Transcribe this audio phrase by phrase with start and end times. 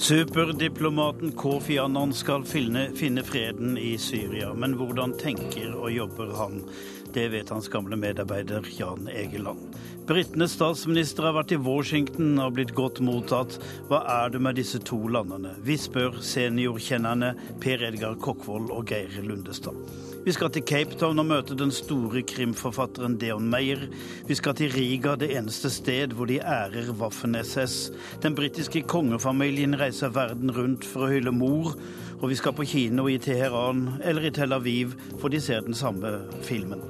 [0.00, 4.54] Superdiplomaten Kofi Annan skal finne, finne, freden i Syria.
[4.56, 6.62] Men hvordan tenker og jobber han?
[7.12, 9.60] Det vet hans gamle medarbeider Jan Egeland.
[10.08, 13.58] Britenes statsminister har vært i Washington og blitt godt mottatt.
[13.90, 15.52] Hva er det med disse to landene?
[15.68, 19.76] Vi spør seniorkjennerne Per Edgar Kokkvold og Geir Lundestad.
[20.24, 23.86] Vi skal til Cape Town og møte den store krimforfatteren Deon Meyer.
[24.28, 27.76] Vi skal til Riga, det eneste sted hvor de ærer Waffen-SS.
[28.20, 31.72] Den britiske kongefamilien reiser verden rundt for å hylle mor.
[32.20, 34.92] Og vi skal på kino i Teheran eller i Tel Aviv,
[35.22, 36.12] for de ser den samme
[36.44, 36.84] filmen.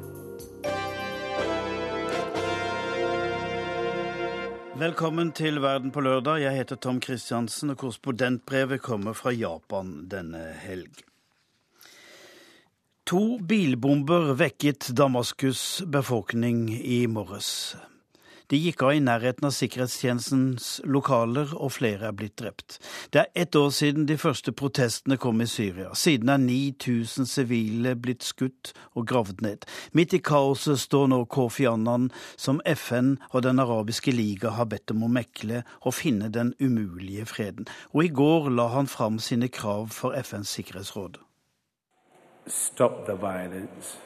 [4.81, 6.41] Velkommen til Verden på lørdag.
[6.43, 11.10] Jeg heter Tom Christiansen, og korrespondentbrevet kommer fra Japan denne helg.
[13.11, 17.75] To bilbomber vekket Damaskus' befolkning i morges.
[18.47, 22.77] De gikk av i nærheten av sikkerhetstjenestens lokaler, og flere er blitt drept.
[23.11, 25.89] Det er ett år siden de første protestene kom i Syria.
[25.99, 29.67] Siden er 9000 sivile blitt skutt og gravd ned.
[29.91, 34.95] Midt i kaoset står nå Kofi Annan, som FN og Den arabiske liga har bedt
[34.95, 37.67] om å mekle og finne den umulige freden.
[37.91, 41.19] Og i går la han fram sine krav for FNs sikkerhetsråd
[42.47, 43.97] stop the violence,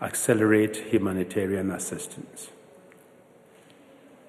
[0.00, 2.50] accelerate humanitarian assistance,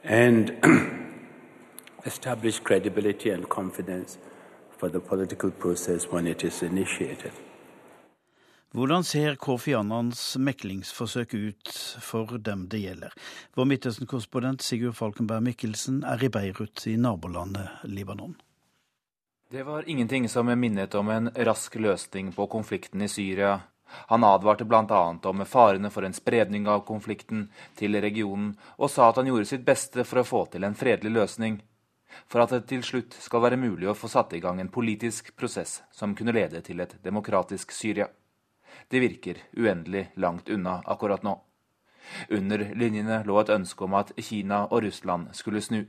[0.03, 0.51] and
[2.05, 4.17] establish credibility and confidence
[4.77, 7.31] for the political process when it is initiated.
[8.71, 13.11] Hvordan ser Kofi Annans meklingsforsøk ut for dem det gjelder?
[13.55, 18.37] Vår Midtøsten-korrespondent Sigurd Falkenberg Mikkelsen er i Beirut i nabolandet Libanon.
[19.51, 23.59] Det var ingenting som minnet om en rask løsning på konflikten i Syria.
[23.85, 25.17] Han advarte bl.a.
[25.23, 29.67] om farene for en spredning av konflikten til regionen, og sa at han gjorde sitt
[29.67, 31.59] beste for å få til en fredelig løsning,
[32.31, 35.35] for at det til slutt skal være mulig å få satt i gang en politisk
[35.35, 38.07] prosess som kunne lede til et demokratisk Syria.
[38.87, 41.41] Det virker uendelig langt unna akkurat nå.
[42.29, 45.81] Under linjene lå et ønske om at Kina og Russland skulle snu.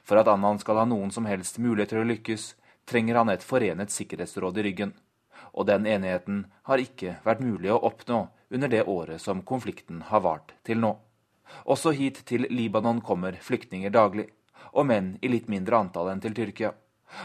[0.00, 2.54] For at Annan skal ha noen som helst mulighet til å lykkes,
[2.86, 4.94] trenger han et forenet sikkerhetsråd i ryggen.
[5.52, 10.22] Og den enigheten har ikke vært mulig å oppnå under det året som konflikten har
[10.24, 10.94] vart til nå.
[11.64, 14.28] Også hit til Libanon kommer flyktninger daglig,
[14.72, 16.72] og menn i litt mindre antall enn til Tyrkia.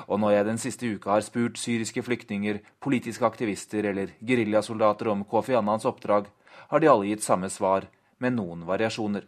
[0.07, 5.25] Og når jeg den siste uka har spurt syriske flyktninger, politiske aktivister eller geriljasoldater om
[5.25, 6.29] Kofi Annans oppdrag,
[6.69, 7.89] har de alle gitt samme svar,
[8.22, 9.23] med noen variasjoner.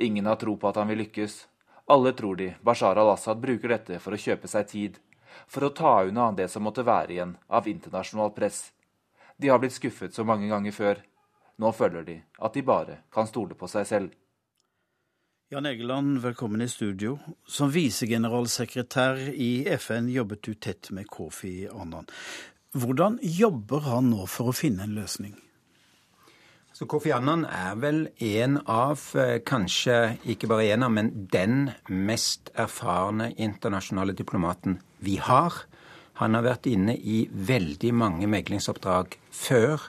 [0.00, 1.34] Ingen har tro på at han vil lykkes.
[1.92, 4.96] Alle tror de Bashar al-Assad bruker dette for å kjøpe seg tid,
[5.46, 8.60] for å ta unna det som måtte være igjen av internasjonalt press.
[9.36, 11.00] De har blitt skuffet så mange ganger før.
[11.58, 14.12] Nå føler de at de bare kan stole på seg selv.
[15.52, 17.18] Jan Egeland, velkommen i studio.
[17.46, 22.08] Som visegeneralsekretær i FN jobbet du tett med Kofi Annan.
[22.74, 25.36] Hvordan jobber han nå for å finne en løsning?
[26.74, 31.70] Så Kofi Annan er vel en av, eh, kanskje ikke bare en av, men den
[31.88, 35.52] mest erfarne internasjonale diplomaten vi har.
[36.14, 39.86] Han har vært inne i veldig mange meglingsoppdrag før.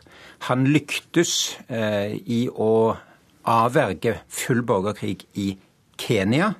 [0.47, 2.97] Han lyktes eh, i å
[3.45, 5.57] avverge full borgerkrig i
[5.97, 6.53] Kenya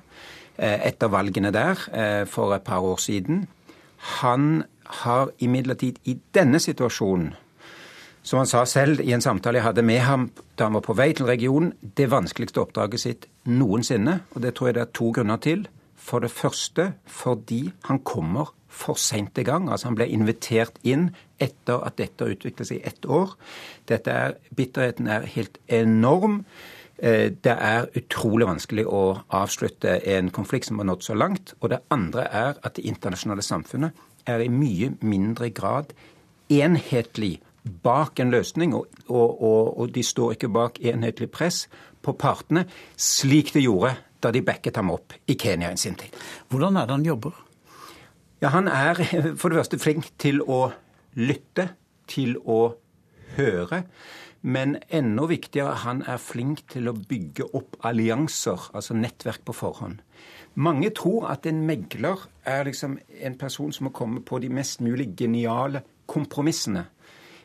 [0.58, 3.46] eh, etter valgene der eh, for et par år siden.
[4.20, 4.64] Han
[5.02, 7.34] har imidlertid i denne situasjonen
[8.26, 10.26] som han sa selv i en samtale jeg hadde med ham
[10.58, 14.18] da han var på vei til regionen, det vanskeligste oppdraget sitt noensinne.
[14.34, 15.66] Og det tror jeg det er to grunner til.
[15.94, 19.70] For det første fordi han kommer for seint i gang.
[19.70, 23.36] Altså han ble invitert inn etter at dette har utviklet seg i ett år.
[23.88, 26.42] Dette er, bitterheten er helt enorm.
[26.98, 29.04] Eh, det er utrolig vanskelig å
[29.38, 31.54] avslutte en konflikt som har nådd så langt.
[31.60, 35.94] Og det andre er at det internasjonale samfunnet er i mye mindre grad
[36.50, 37.36] enhetlig
[37.66, 41.66] bak en løsning, og, og, og, og de står ikke bak enhetlig press
[42.02, 42.66] på partene,
[42.96, 46.14] slik de gjorde da de backet ham opp i Kenya i sin tid.
[46.50, 47.42] Hvordan er det han jobber?
[48.42, 48.94] Ja, Han er
[49.40, 50.70] for det første flink til å
[51.16, 51.70] lytte,
[52.06, 52.76] til å
[53.36, 53.84] høre.
[54.46, 60.02] Men enda viktigere, han er flink til å bygge opp allianser, altså nettverk på forhånd.
[60.54, 64.80] Mange tror at en megler er liksom en person som må komme på de mest
[64.80, 66.86] mulig geniale kompromissene.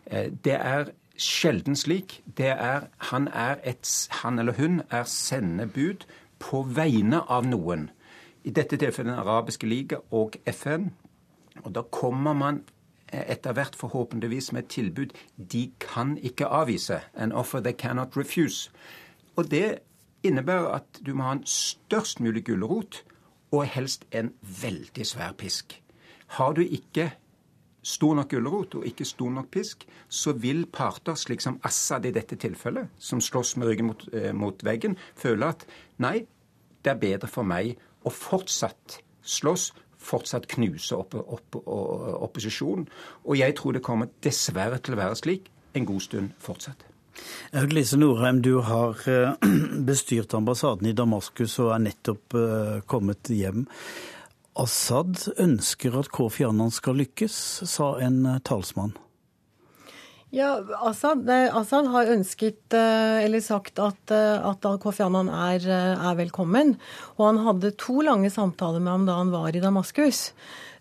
[0.05, 2.21] Eh, det er sjelden slik.
[2.37, 6.05] Det er, han, er et, han eller hun er sendebud
[6.39, 7.89] på vegne av noen.
[8.43, 10.91] I dette tilfellet Den arabiske liga og FN.
[11.63, 12.63] Og da kommer man
[13.11, 17.01] eh, etter hvert forhåpentligvis med et tilbud de kan ikke avvise.
[17.13, 18.71] An offer they cannot refuse.
[19.35, 19.79] Og det
[20.23, 23.03] innebærer at du må ha en størst mulig gulrot
[23.51, 25.81] og helst en veldig svær pisk.
[26.27, 27.11] Har du ikke
[27.81, 32.13] stor nok gulrot og ikke stor nok pisk, så vil parter, slik som Assad i
[32.15, 35.65] dette tilfellet, som slåss med ryggen mot, eh, mot veggen, føle at
[35.97, 36.25] nei,
[36.81, 42.87] det er bedre for meg å fortsatt slåss, fortsatt knuse opp, opp, opp, opposisjonen.
[43.25, 46.87] Og jeg tror det kommer dessverre til å være slik en god stund fortsatt.
[47.69, 49.35] Lise Norheim, du har eh,
[49.89, 53.67] bestyrt ambassaden i Damaskus og er nettopp eh, kommet hjem.
[54.59, 57.35] Assad ønsker at Kofi Annan skal lykkes,
[57.69, 58.97] sa en eh, talsmann.
[60.31, 60.53] Ja,
[60.87, 66.77] Assad, Assad, har ønsket, eller sagt, at, at Kofi Annan er, er, velkommen.
[67.17, 70.29] Og han hadde to lange samtaler med ham da han var i Damaskus.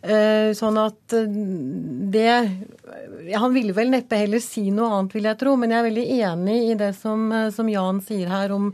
[0.01, 5.39] Eh, sånn at eh, det Han ville vel neppe heller si noe annet, vil jeg
[5.43, 5.57] tro.
[5.61, 8.71] Men jeg er veldig enig i det som, eh, som Jan sier her om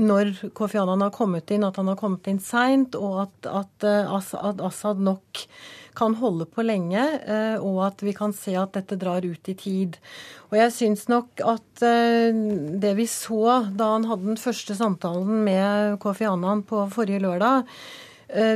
[0.00, 3.86] når Kofi Annan har kommet inn, at han har kommet inn seint, og at, at,
[3.86, 5.44] at, Assad nok
[5.98, 7.02] kan holde på lenge,
[7.60, 9.98] og at vi kan se at dette drar ut i tid.
[10.48, 15.98] Og jeg syns nok at det vi så da han hadde den første samtalen med
[16.00, 18.09] Kofi Annan på forrige lørdag, Eh,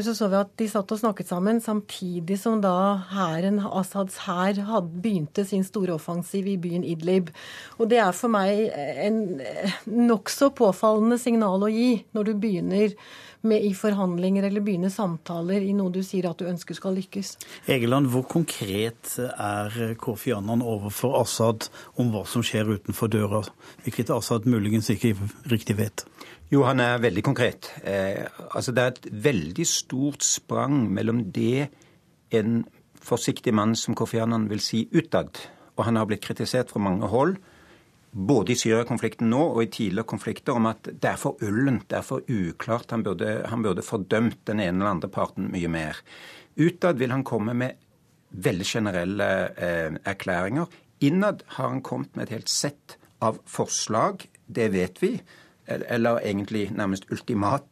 [0.04, 4.60] så så vi at de satt og snakket sammen samtidig som da hæren, Assads hær
[4.86, 7.32] begynte sin store offensiv i byen Idlib.
[7.78, 12.94] Og det er for meg en eh, nokså påfallende signal å gi når du begynner
[13.48, 17.34] med i forhandlinger eller begynne samtaler i noe du sier at du ønsker skal lykkes.
[17.70, 21.68] Egeland, hvor konkret er Kofi Annan overfor Assad
[22.00, 23.42] om hva som skjer utenfor døra,
[23.84, 25.14] hvilket Assad muligens ikke
[25.52, 26.06] riktig vet?
[26.52, 27.72] Jo, han er veldig konkret.
[27.82, 31.68] Eh, altså Det er et veldig stort sprang mellom det
[32.30, 32.64] en
[33.04, 35.40] forsiktig mann som Kofi Annan vil si utad,
[35.76, 37.36] og han har blitt kritisert fra mange hold,
[38.14, 41.98] både i Syria-konflikten nå og i tidligere konflikter, om at det er for ullent, det
[41.98, 42.94] er for uklart.
[42.94, 45.98] Han burde, han burde fordømt den ene eller andre parten mye mer.
[46.54, 47.80] Utad vil han komme med
[48.44, 50.70] veldig generelle eh, erklæringer.
[51.04, 55.16] Innad har han kommet med et helt sett av forslag, det vet vi
[55.66, 57.64] eller egentlig nærmest ultimat,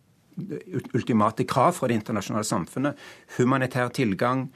[0.94, 3.00] ultimate krav fra det internasjonale samfunnet.
[3.36, 4.46] Humanitær tilgang,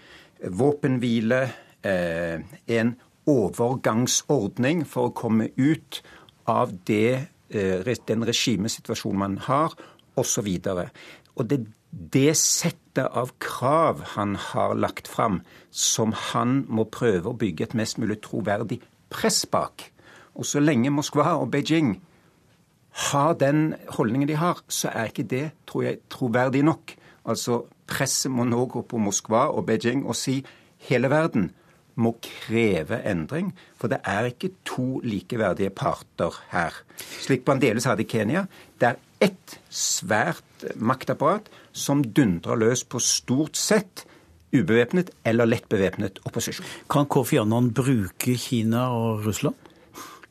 [0.41, 1.43] våpenhvile,
[1.83, 2.95] eh, en
[3.27, 6.03] overgangsordning for å komme ut
[6.47, 9.75] av det, eh, den regimesituasjonen man har,
[10.17, 10.49] osv.
[11.37, 15.41] Og det det settet av krav han har lagt fram,
[15.71, 18.81] som han må prøve å bygge et mest mulig troverdig
[19.13, 19.91] press bak.
[20.37, 21.97] Og så lenge Moskva og Beijing
[23.11, 26.97] har den holdningen de har, så er ikke det, tror jeg, troverdig nok.
[27.25, 30.43] Altså, presset må nå gå på Moskva og Beijing og si
[30.89, 31.51] hele verden
[31.97, 33.53] må kreve endring.
[33.81, 36.77] For det er ikke to likeverdige parter her.
[37.25, 38.47] Slik Bandeles hadde i Kenya.
[38.81, 44.05] Det er ett svært maktapparat som dundrer løs på stort sett
[44.57, 46.67] ubevæpnet eller lett bevæpnet opposisjon.
[46.91, 49.57] Kan Kofi Annan bruke Kina og Russland?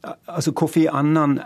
[0.06, 1.40] Altså, Kofi Annan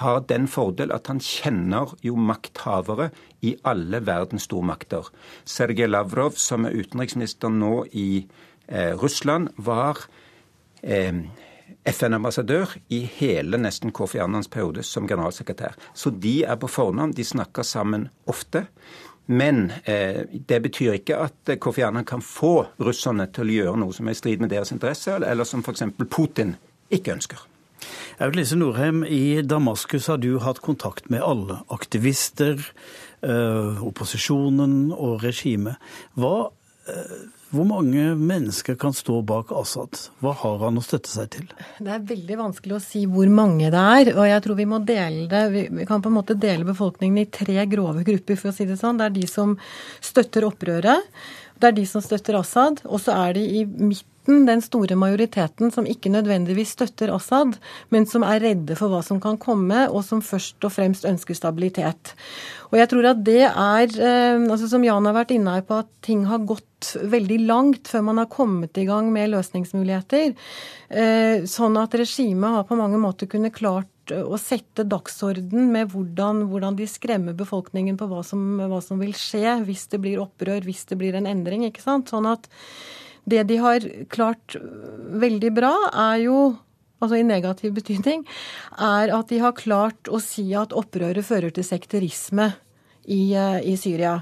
[0.00, 3.10] har den fordel at han kjenner jo makthavere
[3.44, 5.10] i alle verdens stormakter.
[5.44, 10.04] Sergej Lavrov, som er utenriksminister nå i eh, Russland, var
[10.82, 11.24] eh,
[11.88, 15.76] FN-ambassadør i hele nesten Kofi Annans periode som generalsekretær.
[15.94, 18.66] Så de er på fornavn, de snakker sammen ofte.
[19.28, 23.92] Men eh, det betyr ikke at Kofi Annan kan få russerne til å gjøre noe
[23.92, 25.84] som er i strid med deres interesser, eller som f.eks.
[26.08, 26.54] Putin
[26.88, 27.42] ikke ønsker.
[28.24, 31.60] Aud Lise Norheim, i Damaskus har du hatt kontakt med alle.
[31.70, 32.56] Aktivister,
[33.22, 35.76] eh, opposisjonen og regimet.
[36.16, 36.50] Hva,
[36.88, 39.96] eh, hvor mange mennesker kan stå bak Assad?
[40.20, 41.46] Hva har han å støtte seg til?
[41.80, 44.10] Det er veldig vanskelig å si hvor mange det er.
[44.18, 47.30] Og jeg tror vi må dele det Vi kan på en måte dele befolkningen i
[47.32, 49.00] tre grove grupper, for å si det sånn.
[49.00, 49.56] Det er de som
[50.04, 51.08] støtter opprøret.
[51.58, 52.84] Det er de som støtter Assad.
[52.84, 57.58] Og så er de i midten majoriteten, den store majoriteten som ikke nødvendigvis støtter Assad,
[57.90, 61.34] men som er redde for hva som kan komme, og som først og fremst ønsker
[61.34, 62.14] stabilitet.
[62.70, 65.88] Og jeg tror at det er, eh, altså som Jan har vært inne på, at
[66.02, 70.34] ting har gått veldig langt før man har kommet i gang med løsningsmuligheter.
[70.90, 76.46] Eh, sånn at regimet har på mange måter kunnet klart å sette dagsorden med hvordan,
[76.48, 80.62] hvordan, de skremmer befolkningen på hva som, hva som, vil skje hvis det blir opprør,
[80.64, 81.66] hvis det blir en endring.
[81.66, 82.08] ikke sant?
[82.08, 82.48] Sånn at
[83.30, 84.56] det de har klart
[85.22, 86.38] veldig bra, er jo
[87.02, 88.24] altså i negativ betydning,
[88.74, 92.50] er at de har klart å si at opprøret fører til sekterisme
[93.06, 94.18] i, i Syria.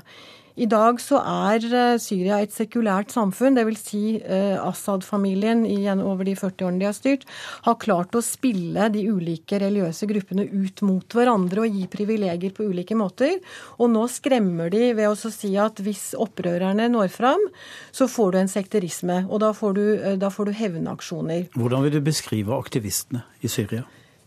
[0.56, 3.80] I dag så er eh, Syria et sekulært samfunn, dvs.
[3.86, 5.66] Si, uh, Assad-familien
[6.00, 7.26] over de 40 årene de har styrt,
[7.66, 12.70] har klart å spille de ulike religiøse gruppene ut mot hverandre og gi privilegier på
[12.70, 13.36] ulike måter.
[13.76, 17.44] Og nå skremmer de ved å si at hvis opprørerne når fram,
[17.92, 19.20] så får du en sekterisme.
[19.28, 19.84] Og da får du,
[20.16, 21.52] da får du hevnaksjoner.
[21.52, 23.84] Hvordan vil du beskrive aktivistene i Syria?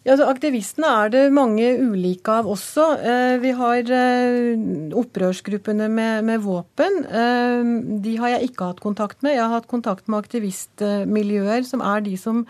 [0.07, 2.85] Ja, Aktivistene er det mange ulike av også.
[3.03, 4.61] Eh, vi har eh,
[4.95, 7.01] opprørsgruppene med, med, våpen.
[7.03, 7.71] Eh,
[8.05, 9.35] de har jeg ikke hatt kontakt med.
[9.35, 12.45] Jeg har hatt kontakt med aktivistmiljøer, som er de som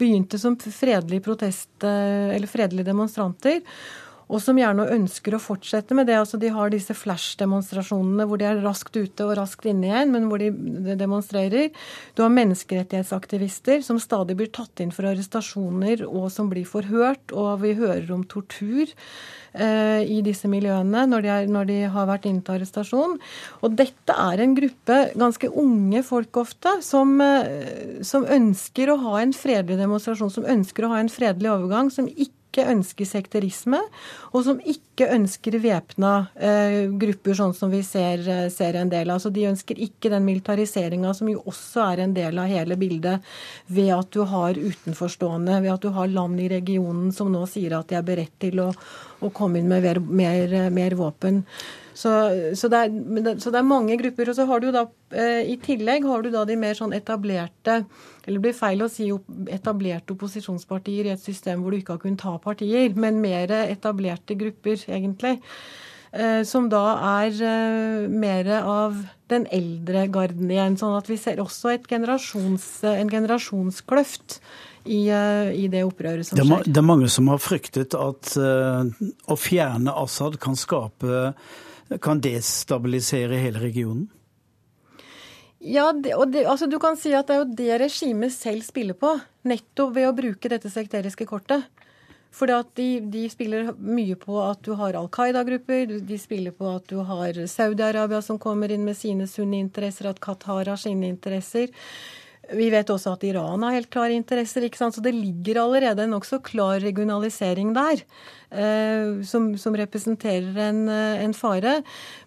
[0.00, 1.26] begynte som fredelige
[2.48, 3.60] fredelige demonstranter
[4.28, 6.16] og som gjerne ønsker å fortsette med det.
[6.20, 10.28] Altså, de har disse flash-demonstrasjonene hvor de er raskt ute og raskt inne igjen, men
[10.30, 10.50] hvor de
[10.98, 11.70] demonstrerer.
[12.16, 17.64] Du har menneskerettighetsaktivister som stadig blir tatt inn for arrestasjoner og som blir forhørt, og
[17.64, 22.28] vi hører om tortur eh, i disse miljøene når de, er, når de, har vært
[22.30, 23.18] inne til arrestasjon.
[23.60, 29.20] Og dette er en gruppe ganske unge folk ofte som, eh, som ønsker å ha
[29.20, 33.80] en fredelig demonstrasjon, som ønsker å ha en fredelig overgang, som ikke ikke ønsker sekterisme,
[34.30, 39.10] og som ikke ønsker væpna eh, grupper, sånn som vi ser, eh, ser, en del
[39.10, 39.18] av.
[39.22, 43.34] Så de ønsker ikke den militariseringa som jo også er en del av hele bildet,
[43.66, 47.74] ved at du har utenforstående, ved at du har land i regionen som nå sier
[47.74, 48.70] at de er beredt til å,
[49.24, 51.42] å komme inn med mer, mer, mer våpen.
[51.94, 52.10] Så,
[52.58, 52.90] så, det er,
[53.38, 54.30] så, det er, mange grupper.
[54.30, 54.84] Og så har du da
[55.14, 57.84] eh, i tillegg har du da de mer sånn etablerte
[58.24, 59.06] Eller det blir feil å si
[59.54, 64.36] etablerte opposisjonspartier i et system hvor du ikke har kunnet ta partier, men mer etablerte
[64.40, 65.38] grupper, egentlig.
[66.10, 66.84] Eh, som da
[67.22, 68.98] er eh, mer av
[69.30, 70.78] den eldre garden igjen.
[70.80, 74.40] Sånn at vi ser også generasjons, en generasjonskløft
[74.84, 76.66] i, i, det opprøret som skjer.
[76.66, 81.30] Det er mange som har fryktet at å fjerne Assad kan skape
[82.02, 84.08] kan destabilisere hele regionen?
[85.64, 88.96] Ja, det, det, altså Du kan si at det er jo det regimet selv spiller
[89.00, 89.14] på,
[89.48, 91.64] nettopp ved å bruke dette sekteriske kortet.
[92.34, 96.88] For de, de, spiller mye på at du har Al Qaida-grupper, de spiller på at
[96.90, 101.70] du har Saudi-Arabia som kommer inn med sine sunni-interesser, at Qatar har sine interesser.
[102.52, 104.64] Vi vet også at Iran har helt klare interesser.
[104.66, 104.96] ikke sant?
[104.96, 108.02] Så det ligger allerede en nokså klar regionalisering der,
[108.50, 111.78] eh, som, som, representerer en, eh, en, fare.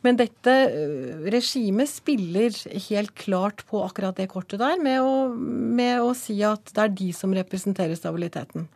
[0.01, 2.55] Men dette eh, regimet spiller
[2.89, 6.95] helt klart på akkurat det kortet der, med å, med å si at det er
[7.03, 8.67] de som representerer stabiliteten.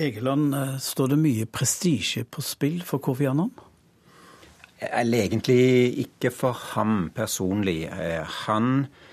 [0.00, 3.50] Egeland, står det mye prestisje på spill for Kofi Annan?
[4.80, 5.60] Eller egentlig
[6.06, 7.82] ikke for ham personlig.
[8.46, 9.09] Han Eh,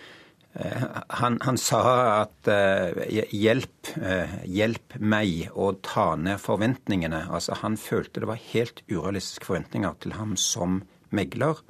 [0.58, 1.82] han, han, sa
[2.24, 7.28] at uh, hjelp, uh, hjelp meg å ta ned forventningene.
[7.30, 10.82] Altså Han følte det var helt urealistiske forventninger til ham som
[11.14, 11.62] megler,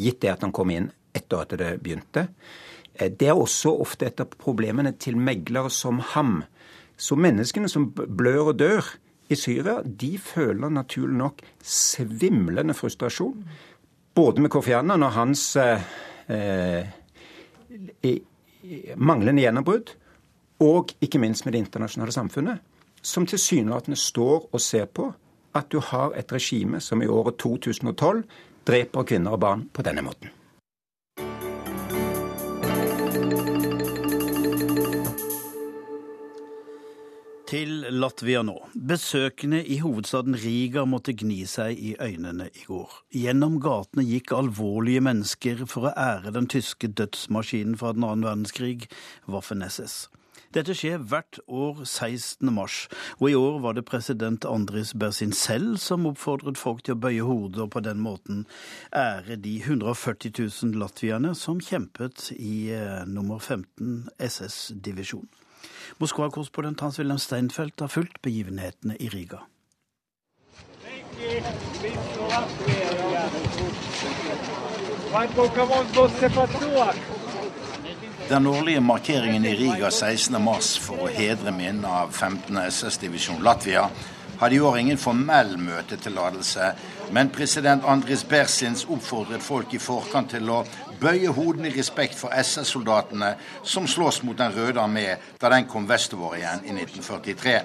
[0.00, 2.28] gitt det at han kom inn etter at det begynte.
[2.94, 6.42] Det er også ofte et av problemene til meglere som ham.
[6.96, 8.90] Så menneskene som blør og dør
[9.32, 13.44] i Syria, de føler naturlig nok svimlende frustrasjon.
[14.14, 15.82] Både med Kofi Annan og hans eh,
[18.96, 19.94] manglende gjennombrudd,
[20.64, 22.62] og ikke minst med det internasjonale samfunnet,
[23.02, 25.10] som tilsynelatende står og ser på
[25.54, 28.24] at du har et regime som i året 2012
[28.66, 30.30] dreper kvinner og barn på denne måten.
[37.44, 38.54] Til Latvia nå.
[38.72, 42.94] Besøkende i hovedstaden Riga måtte gni seg i øynene i går.
[43.12, 48.88] Gjennom gatene gikk alvorlige mennesker for å ære den tyske dødsmaskinen fra den annen verdenskrig,
[49.28, 50.06] Waffen-SS.
[50.56, 52.48] Dette skjer hvert år 16.
[52.54, 52.86] mars,
[53.18, 57.28] og i år var det president Andris Bersin selv som oppfordret folk til å bøye
[57.28, 58.44] hodet og på den måten
[58.94, 65.26] ære de 140 000 latvierne som kjempet i eh, nummer 15 SS-divisjon.
[65.98, 69.44] Moskva-korrespondent Hans-Wilhelm Steinfeld har fulgt begivenhetene i Riga.
[78.28, 82.58] Den årlige markeringen i Riga 16.3 for å hedre minnet av 15.
[82.58, 83.86] SS-divisjon Latvia
[84.40, 86.72] hadde i år ingen formell møtetillatelse,
[87.14, 90.64] men president Andris Bersins oppfordret folk i forkant til å
[91.04, 95.88] bøye hodene i respekt for SS-soldatene som slåss mot Den røde armé da den kom
[95.88, 97.58] vestover igjen i 1943.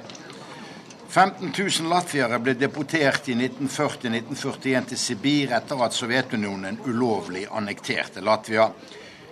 [1.09, 8.67] 15 000 latviere ble deportert i 1940-1941 til Sibir etter at Sovjetunionen ulovlig annekterte Latvia.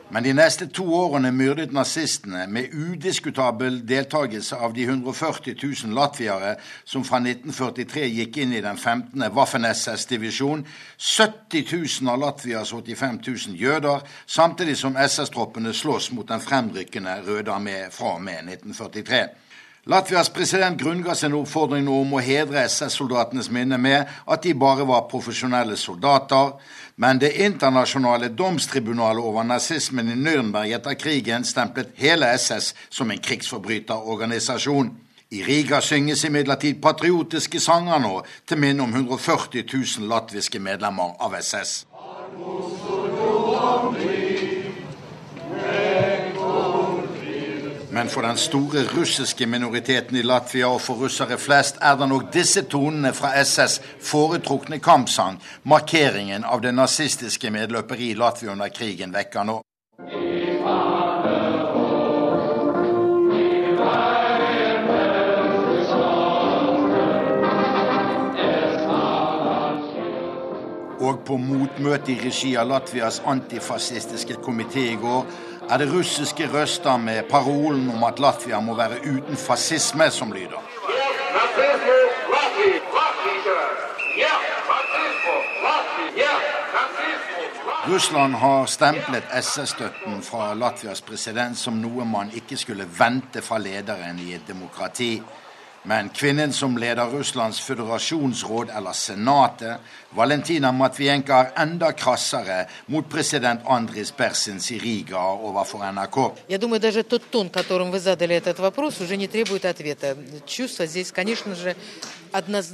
[0.10, 6.54] Men de neste to årene myrdet nazistene, med udiskutabel deltakelse av de 140 000 latviere
[6.88, 9.26] som fra 1943 gikk inn i den 15.
[9.36, 10.64] Waffen-SS-divisjon,
[10.96, 11.66] 70
[12.06, 17.82] 000 av Latvias 85 000 jøder, samtidig som SS-troppene slåss mot den fremrykkende Røde armé
[17.92, 19.22] fra og med 1943.
[19.88, 25.06] Latvias president grunnga sin oppfordring om å hedre SS-soldatenes minne med at de bare var
[25.08, 26.58] profesjonelle soldater,
[26.98, 33.22] men det internasjonale domstribunalet over nazismen i Nürnberg etter krigen stemplet hele SS som en
[33.22, 34.90] krigsforbryterorganisasjon.
[35.30, 38.16] I Riga synges imidlertid patriotiske sanger nå
[38.48, 41.84] til minne om 140 000 latviske medlemmer av SS.
[47.98, 52.28] Men for den store russiske minoriteten i Latvia og for russere flest er det nok
[52.34, 59.50] disse tonene fra SS' foretrukne kampsang markeringen av det nazistiske medløperi Latvia under krigen vekker
[59.50, 59.58] nå.
[71.02, 75.26] Og på motmøte i regi av Latvias antifascistiske komité i går
[75.70, 80.62] er det russiske røster med parolen om at Latvia må være uten fascisme, som lyder.
[87.88, 94.20] Russland har stemplet SS-støtten fra Latvias president som noe man ikke skulle vente fra lederen
[94.20, 95.22] i et demokrati.
[95.87, 99.81] Men kvinnen som leder Russlands føderasjonsråd, eller senatet,
[100.15, 106.19] Valentina Matvienka, er enda krassere mot president Andris Persins i Riga overfor NRK.
[106.49, 110.17] Jeg думаю, даже тот тон, которым вы задали этот вопрос, уже не требует ответа.
[110.47, 111.75] Чувство здесь, конечно же,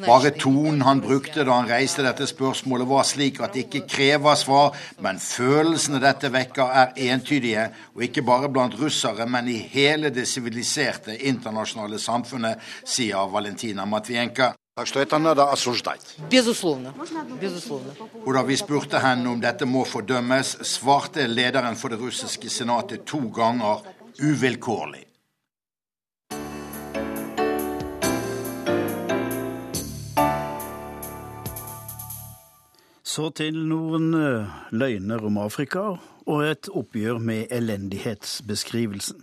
[0.06, 4.36] bare tonen han brukte da han reiste dette spørsmålet, var slik at det ikke krever
[4.38, 7.64] svar, men følelsene dette vekker, er entydige,
[7.96, 14.53] og ikke bare blant russere, men i hele det siviliserte internasjonale samfunnet, sier Valentina Matvienka.
[18.25, 23.05] Og da vi spurte henne om dette må fordømmes, svarte lederen for det russiske senatet
[23.05, 23.83] to ganger
[24.17, 25.05] uvilkårlig.
[33.13, 35.83] Så til noen eh, løgner om Afrika
[36.25, 39.21] og et oppgjør med elendighetsbeskrivelsen.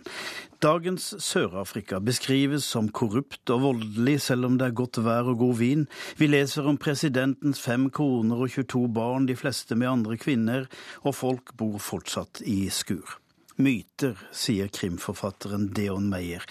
[0.61, 5.55] Dagens Sør-Afrika beskrives som korrupt og voldelig, selv om det er godt vær og god
[5.57, 5.87] vin.
[6.19, 10.69] Vi leser om presidentens fem koner og 22 barn, de fleste med andre kvinner,
[11.01, 13.17] og folk bor fortsatt i skur.
[13.57, 16.45] Myter, sier krimforfatteren Deon Meyer.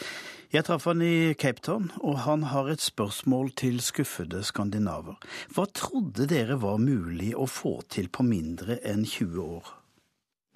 [0.50, 5.22] Jeg traff han i Cape Town, og han har et spørsmål til skuffede skandinaver.
[5.54, 9.76] Hva trodde dere var mulig å få til på mindre enn 20 år?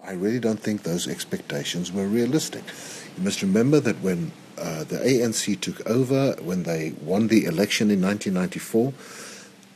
[0.07, 2.63] I really don't think those expectations were realistic.
[3.17, 7.91] You must remember that when uh, the ANC took over, when they won the election
[7.91, 8.93] in 1994,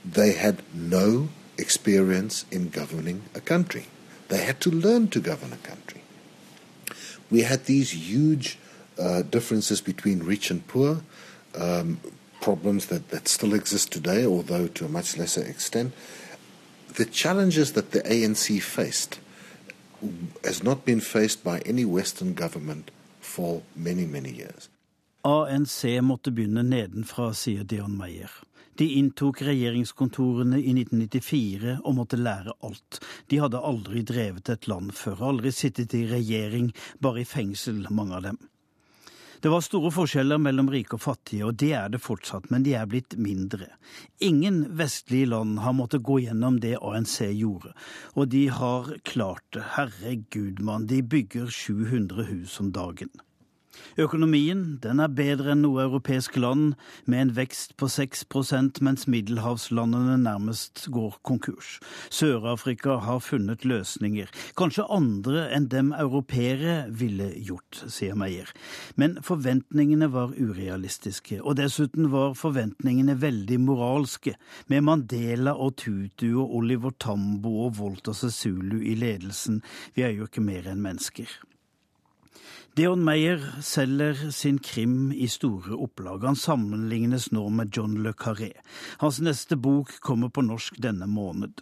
[0.05, 3.87] they had no experience in governing a country.
[4.29, 6.03] They had to learn to govern a country.
[7.31, 8.59] We had these huge
[8.99, 11.01] uh, differences between rich and poor,
[11.55, 12.01] um,
[12.43, 15.95] problems that, that still exist today, although to a much lesser extent.
[16.95, 19.21] The challenges that the ANC faced
[20.45, 24.71] has not been faced by any Western government for many, many years.
[25.25, 28.31] ANC måtte begynne nedenfra, sier Dion Meyer.
[28.79, 33.01] De inntok regjeringskontorene i 1994 og måtte lære alt.
[33.27, 36.71] De hadde aldri drevet et land før, aldri sittet i regjering,
[37.03, 38.39] bare i fengsel, mange av dem.
[39.41, 42.73] Det var store forskjeller mellom rike og fattige, og det er det fortsatt, men de
[42.75, 43.69] er blitt mindre.
[44.19, 47.71] Ingen vestlige land har måttet gå gjennom det ANC gjorde,
[48.19, 49.63] og de har klart det.
[49.77, 53.15] Herregud, mann, de bygger 700 hus om dagen.
[53.99, 60.19] Økonomien den er bedre enn noe europeisk land, med en vekst på 6% mens middelhavslandene
[60.23, 61.79] nærmest går konkurs.
[62.15, 68.53] Sør-Afrika har funnet løsninger, kanskje andre enn dem europeere ville gjort, sier Meyer.
[68.97, 74.37] Men forventningene var urealistiske, og dessuten var forventningene veldig moralske,
[74.71, 79.63] med Mandela og Tutu og Oliver Tambo og Walter Sesulu i ledelsen.
[79.95, 81.29] Vi er jo ikke mer enn mennesker.
[82.79, 86.23] Deon Meyer selger sin krim i store opplag.
[86.23, 88.53] Han sammenlignes nå med John Le Carré.
[89.01, 91.59] Hans neste bok kommer på norsk denne måned.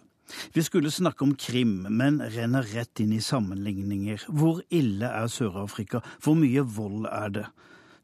[0.53, 4.27] Vi skulle snakke om krim, men renner rett inn i sammenligninger.
[4.29, 6.03] Hvor ille er Sør-Afrika?
[6.21, 7.47] Hvor mye vold er det?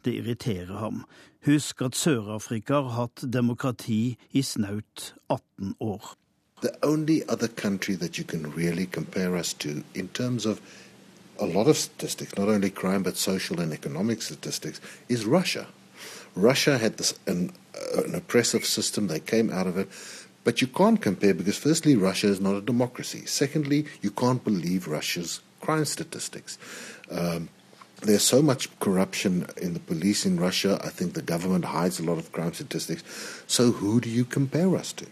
[0.08, 1.04] Det irriterer ham.
[1.44, 6.14] Husk at Sør-Afrika har hatt demokrati i snaut 18 år.
[6.62, 10.46] The only other country that you can really compare us to in terms
[11.42, 15.66] a lot of statistics, not only crime but social and economic statistics, is Russia.
[16.34, 19.08] Russia had this, an, uh, an oppressive system.
[19.08, 19.88] They came out of it.
[20.44, 23.26] But you can't compare because, firstly, Russia is not a democracy.
[23.26, 26.58] Secondly, you can't believe Russia's crime statistics.
[27.10, 27.48] Um,
[28.00, 30.80] there's so much corruption in the police in Russia.
[30.82, 33.04] I think the government hides a lot of crime statistics.
[33.46, 35.06] So, who do you compare us to?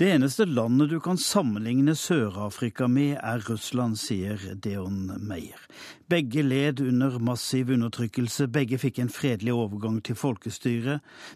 [0.00, 5.60] Det eneste landet du kan sammenligne Sør-Afrika med, er Russland, sier Deon Meyer.
[6.08, 10.94] Begge led under massiv undertrykkelse, begge fikk en fredelig overgang til folkestyre,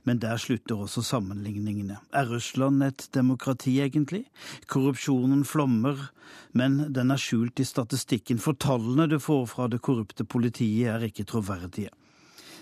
[0.08, 1.98] men der slutter også sammenligningene.
[2.16, 4.22] Er Russland et demokrati, egentlig?
[4.64, 6.00] Korrupsjonen flommer,
[6.56, 11.04] men den er skjult i statistikken, for tallene du får fra det korrupte politiet, er
[11.04, 11.92] ikke troverdige.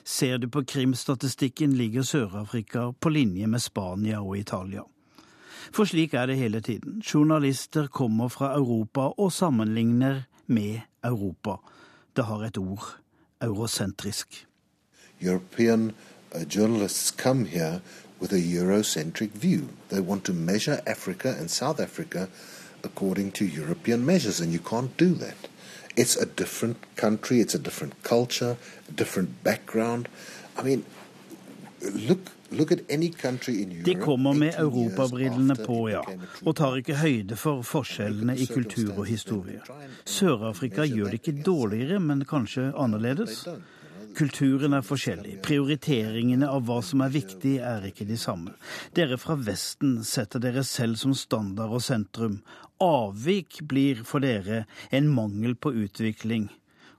[0.03, 4.83] Ser du på krimstatistikken, ligger Sør-Afrika på linje med Spania og Italia.
[5.70, 7.01] For slik er det hele tiden.
[7.01, 11.61] Journalister kommer fra Europa og sammenligner med Europa.
[12.16, 12.96] Det har et ord
[13.42, 14.46] eurosentrisk.
[15.22, 15.92] European
[16.35, 17.14] uh, journalists.
[25.94, 28.57] It's a different country, it's a different culture,
[28.88, 30.09] a different background.
[30.57, 30.85] I mean,
[32.09, 32.20] look
[33.85, 36.03] de kommer med europabrillene på, ja,
[36.45, 39.62] og tar ikke høyde for forskjellene i kultur og historie.
[40.05, 43.47] Sør-Afrika gjør det ikke dårligere, men kanskje annerledes.
[44.17, 45.38] Kulturen er forskjellig.
[45.45, 48.53] Prioriteringene av hva som er viktig, er ikke de samme.
[48.93, 52.43] Dere fra Vesten setter dere selv som standard og sentrum.
[52.83, 56.51] Avvik blir for dere en mangel på utvikling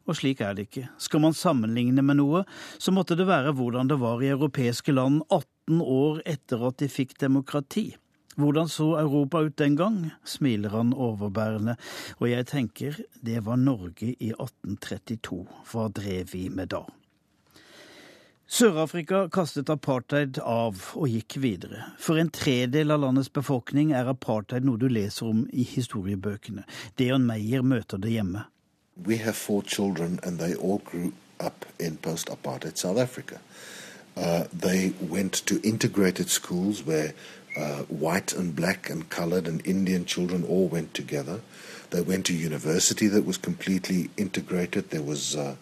[0.07, 0.87] og slik er det ikke.
[1.01, 2.43] Skal man sammenligne med noe,
[2.77, 6.89] så måtte det være hvordan det var i europeiske land 18 år etter at de
[6.91, 7.93] fikk demokrati.
[8.35, 11.77] Hvordan så Europa ut den gang, smiler han overbærende,
[12.17, 16.81] og jeg tenker det var Norge i 1832, hva drev vi med da?
[18.53, 21.87] Sør-Afrika kastet apartheid av og gikk videre.
[21.97, 26.65] For en tredel av landets befolkning er apartheid noe du leser om i historiebøkene.
[26.99, 28.43] Deon Meyer møter det hjemme.
[29.01, 33.41] We have four children, and they all grew up in post apartheid South Africa.
[34.15, 37.13] Uh, they went to integrated schools where
[37.57, 41.41] uh, white and black and colored and Indian children all went together.
[41.89, 44.89] They went to university that was completely integrated.
[44.89, 45.55] There was uh,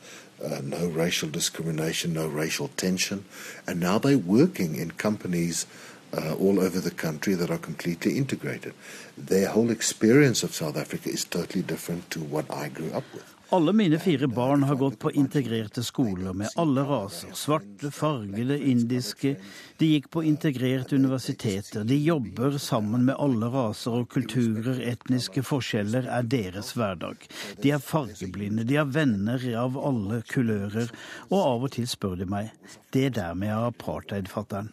[0.43, 3.25] uh no racial discrimination, no racial tension.
[3.67, 5.65] And now they're working in companies
[6.13, 8.74] uh, all over the country that are completely integrated.
[9.17, 13.36] Their whole experience of South Africa is totally different to what I grew up with.
[13.54, 17.34] Alle mine fire barn har gått på integrerte skoler med alle raser.
[17.34, 19.36] Svarte, fargede, indiske.
[19.78, 21.84] De gikk på integrerte universiteter.
[21.84, 24.80] De jobber sammen med alle raser og kulturer.
[24.93, 27.28] Etniske forskjeller er deres hverdag.
[27.60, 28.63] De er fargeblinde.
[28.63, 30.88] De har venner av alle kulører.
[31.28, 32.56] Og av og til spør de meg
[32.95, 34.71] det der med apartheid, fatter'n.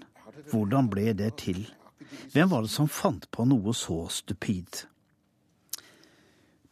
[0.50, 1.66] Hvordan ble det til?
[2.32, 4.84] Hvem var det som fant på noe så stupid?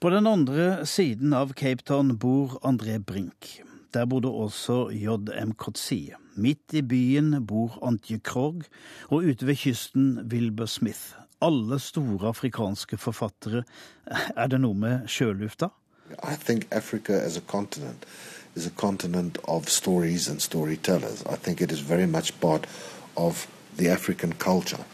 [0.01, 3.63] På den andre siden av Cape Town bor André Brink.
[3.95, 6.13] Der bodde også JM Kotsi.
[6.37, 8.67] Midt i byen bor Antje Krogh,
[9.09, 11.17] og ute ved kysten Wilbur Smith.
[11.41, 13.65] Alle store afrikanske forfattere.
[14.37, 15.71] Er det noe med sjølufta?
[16.23, 18.07] I think Africa as a continent
[18.55, 21.23] is a continent of stories and storytellers.
[21.23, 22.67] I think it is very much part
[23.17, 24.85] of the African culture.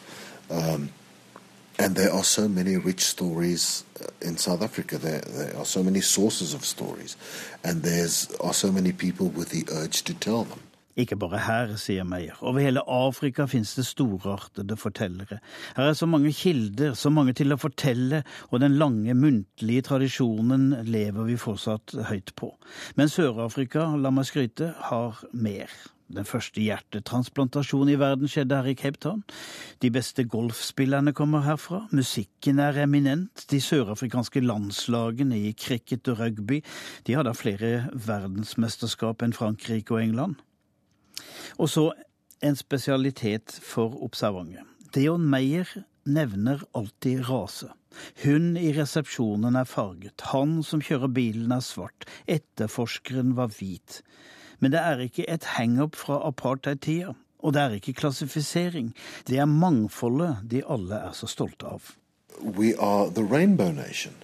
[0.51, 0.91] Um,
[1.79, 4.99] and there are so many rich stories uh, in South Africa.
[4.99, 7.17] There, there are so many sources of stories,
[7.65, 10.61] and there's are so many people with the urge to tell them.
[10.97, 12.37] Ikke bare her, sier Meyer.
[12.45, 15.39] Over hele Afrika finnes det storartede fortellere.
[15.77, 20.85] Her er så mange kilder, så mange til å fortelle, og den lange muntlige tradisjonen
[20.85, 22.53] lever vi fortsatt høyt på.
[23.01, 25.73] Men Sør-Afrika, la meg skryte, har mer.
[26.13, 29.23] Den første hjertetransplantasjonen i verden skjedde her i Cape Town.
[29.81, 31.87] De beste golfspillerne kommer herfra.
[31.93, 33.47] Musikken er eminent.
[33.51, 36.61] De sørafrikanske landslagene i cricket og rugby
[37.07, 40.37] de har da flere verdensmesterskap enn Frankrike og England.
[41.57, 41.89] Og så
[42.43, 44.67] en spesialitet for observantet.
[44.93, 45.69] Deon Meyer
[46.05, 47.71] nevner alltid rase.
[48.25, 54.01] Hun i resepsjonen er farget, han som kjører bilen er svart, etterforskeren var hvit.
[54.63, 57.17] Men det er ikke et hang-up fra apartheid-tida.
[57.43, 58.95] Og det er ikke klassifisering.
[59.29, 61.83] Det er mangfoldet de alle er så stolte av.
[62.41, 64.15] We are the rainbow nation.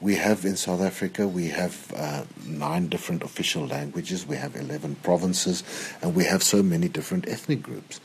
[0.00, 4.96] We have in South Africa, we have uh, nine different official languages, we have 11
[5.02, 5.64] provinces,
[6.02, 8.00] and we have so many different ethnic groups.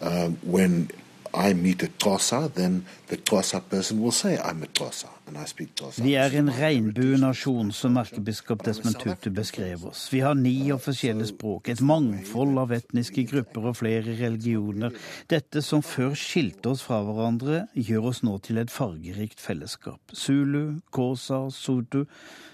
[0.00, 0.90] Um, when
[1.34, 5.08] I meet a Xhosa, then the Xhosa person will say, I'm a Xhosa.
[5.24, 10.02] Vi er en regnbuenasjon, som erkebiskop Desmond Tutu beskrev oss.
[10.12, 14.92] Vi har ni offisielle språk, et mangfold av etniske grupper og flere religioner.
[15.32, 20.12] Dette som før skilte oss fra hverandre, gjør oss nå til et fargerikt fellesskap.
[20.12, 22.04] Zulu, Kosa, sudu.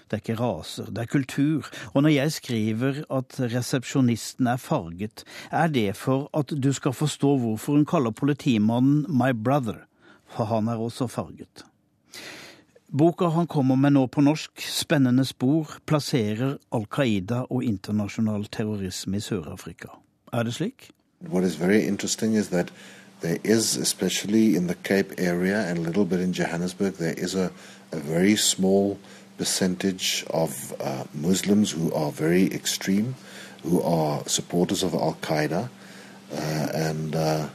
[0.07, 1.67] Det er ikke raser, det er kultur.
[1.91, 7.35] Og når jeg skriver at resepsjonisten er farget, er det for at du skal forstå
[7.43, 9.83] hvorfor hun kaller politimannen my brother,
[10.31, 11.65] for han er også farget.
[12.93, 19.17] Boka han kommer med nå på norsk, 'Spennende spor', plasserer Al Qaida og internasjonal terrorisme
[19.17, 19.87] i Sør-Afrika.
[20.33, 20.91] Er det slik?
[21.29, 22.73] What is very interesting is that
[23.21, 25.87] there is, especially in the Cape area and
[26.33, 27.49] Johannesburg, there is a,
[27.91, 28.97] a very small
[29.37, 33.15] percentage of uh, Muslims who are very extreme,
[33.63, 35.69] who are supporters of Al Qaeda,
[36.33, 37.47] uh, and uh,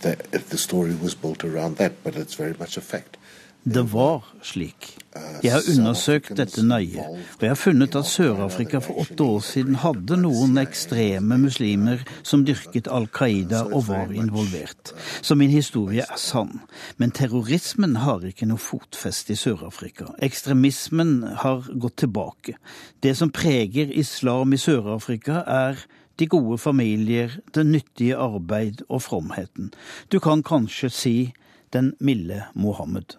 [0.00, 0.16] the,
[0.50, 3.15] the story was built around that, but it's very much a fact.
[3.66, 4.92] Det var slik.
[5.42, 9.80] Jeg har undersøkt dette nøye, og jeg har funnet at Sør-Afrika for åtte år siden
[9.82, 14.94] hadde noen ekstreme muslimer som dyrket Al Qaida og var involvert.
[15.18, 16.60] Så min historie er sann.
[17.02, 20.12] Men terrorismen har ikke noe fotfeste i Sør-Afrika.
[20.22, 22.54] Ekstremismen har gått tilbake.
[23.02, 25.82] Det som preger islam i Sør-Afrika, er
[26.22, 29.74] de gode familier, det nyttige arbeid og fromheten.
[30.06, 31.16] Du kan kanskje si
[31.74, 33.18] den milde Mohammed.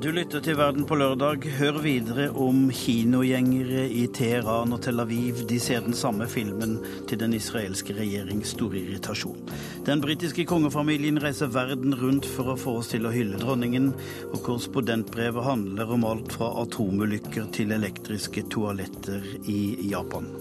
[0.00, 1.42] Du lytter til Verden på lørdag.
[1.58, 5.42] Hør videre om kinogjengere i Teheran og Tel Aviv.
[5.50, 6.78] De ser den samme filmen
[7.10, 9.50] til den israelske regjerings store irritasjon.
[9.84, 13.90] Den britiske kongefamilien reiser verden rundt for å få oss til å hylle dronningen.
[14.30, 19.20] Og korrespondentbrevet handler om alt fra atomulykker til elektriske toaletter
[19.52, 19.60] i
[19.90, 20.32] Japan.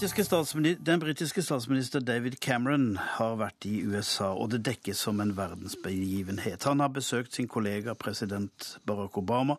[0.00, 6.64] Britiske statsminister David Cameron har vært i USA, og det dekkes som en verdensbegivenhet.
[6.64, 9.58] Han har besøkt sin kollega president Barack Obama.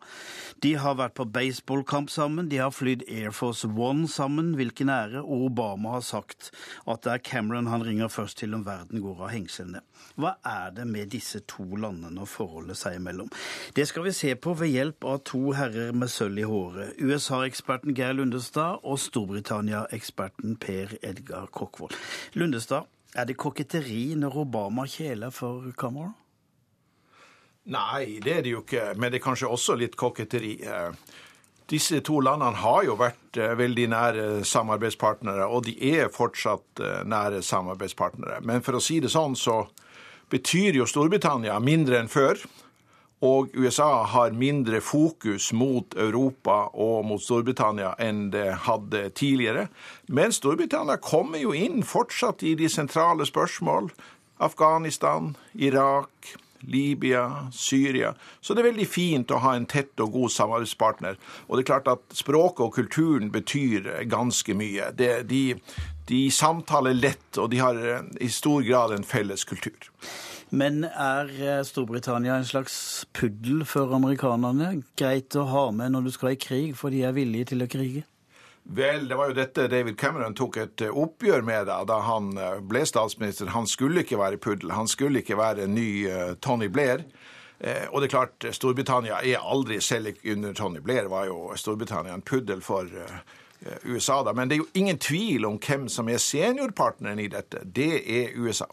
[0.65, 5.21] De har vært på baseballkamp sammen, de har flydd Air Force One sammen, hvilken ære,
[5.21, 6.49] og Obama har sagt
[6.89, 9.83] at det er Cameron han ringer først til om verden går av hengslene.
[10.17, 13.29] Hva er det med disse to landene og forholdet seg imellom?
[13.77, 16.97] Det skal vi se på ved hjelp av to herrer med sølv i håret.
[16.97, 21.95] USA-eksperten Geir Lundestad og Storbritannia-eksperten eksperten Per Edgar Kokkvold.
[22.33, 26.13] Lundestad, er det koketteri når Obama kjeler for Cameron?
[27.65, 28.95] Nei, det er det jo ikke.
[28.97, 30.63] Men det er kanskje også litt koketteri.
[30.63, 30.91] Eh,
[31.69, 37.03] disse to landene har jo vært eh, veldig nære samarbeidspartnere, og de er fortsatt eh,
[37.05, 38.41] nære samarbeidspartnere.
[38.41, 39.67] Men for å si det sånn, så
[40.31, 42.39] betyr jo Storbritannia mindre enn før.
[43.21, 49.67] Og USA har mindre fokus mot Europa og mot Storbritannia enn det hadde tidligere.
[50.09, 53.91] Men Storbritannia kommer jo inn fortsatt i de sentrale spørsmål.
[54.41, 58.13] Afghanistan, Irak, Libya, Syria.
[58.41, 61.21] Så det er veldig fint å ha en tett og god samarbeidspartner.
[61.47, 64.91] Og det er klart at språket og kulturen betyr ganske mye.
[64.97, 65.43] Det, de,
[66.09, 67.81] de samtaler lett, og de har
[68.21, 69.91] i stor grad en felles kultur.
[70.51, 72.75] Men er eh, Storbritannia en slags
[73.15, 74.81] puddel for amerikanerne?
[74.99, 77.69] Greit å ha med når du skal i krig, for de er villige til å
[77.71, 78.03] krige?
[78.67, 82.33] Vel, det var jo dette David Cameron tok et eh, oppgjør med da, da han
[82.35, 83.53] eh, ble statsminister.
[83.55, 84.75] Han skulle ikke være puddel.
[84.75, 85.87] Han skulle ikke være en ny
[86.43, 87.07] Tony Blair.
[87.61, 92.23] Og det er klart, Storbritannia er aldri, selv under Tony Blair, var jo Storbritannia en
[92.25, 92.89] puddel for
[93.83, 94.33] USA, da.
[94.33, 97.61] Men det er jo ingen tvil om hvem som er seniorpartneren i dette.
[97.65, 98.65] Det er USA.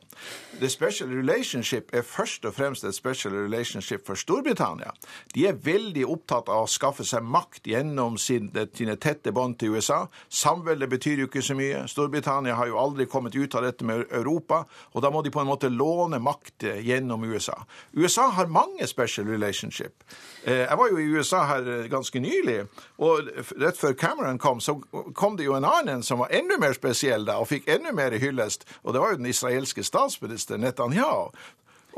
[0.61, 4.91] The Special Relationship er først og fremst et special relationship for Storbritannia.
[5.35, 9.77] De er veldig opptatt av å skaffe seg makt gjennom sine, sine tette bånd til
[9.77, 10.01] USA.
[10.29, 11.85] Samveldet betyr jo ikke så mye.
[11.87, 15.45] Storbritannia har jo aldri kommet ut av dette med Europa, og da må de på
[15.45, 17.61] en måte låne makt eh, gjennom USA.
[17.95, 20.03] USA har mange special relationship.
[20.43, 22.65] Eh, jeg var jo i USA her ganske nylig,
[22.99, 24.78] og rett før Cameron kom, så
[25.15, 28.17] kom det jo en annen som var enda mer spesiell da, og fikk enda mer
[28.19, 31.31] hyllest, og det var jo den israelske statsministeren Netanyahu.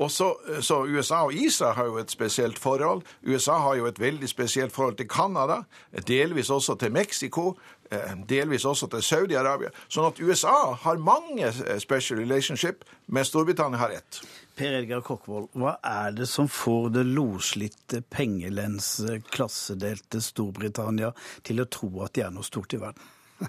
[0.01, 3.03] Og så, så, USA og Israel har jo et spesielt forhold.
[3.27, 5.63] USA har jo et veldig spesielt forhold til Canada,
[6.09, 7.59] delvis også til Mexico,
[7.91, 9.69] eh, delvis også til Saudi-Arabia.
[9.89, 14.23] Sånn at USA har mange eh, special relationship, men Storbritannia har ett.
[14.61, 21.15] Per Edgar Kokkvold, hva er det som får det loslitte, pengelense, klassedelte Storbritannia
[21.49, 23.07] til å tro at de er noe stort i verden?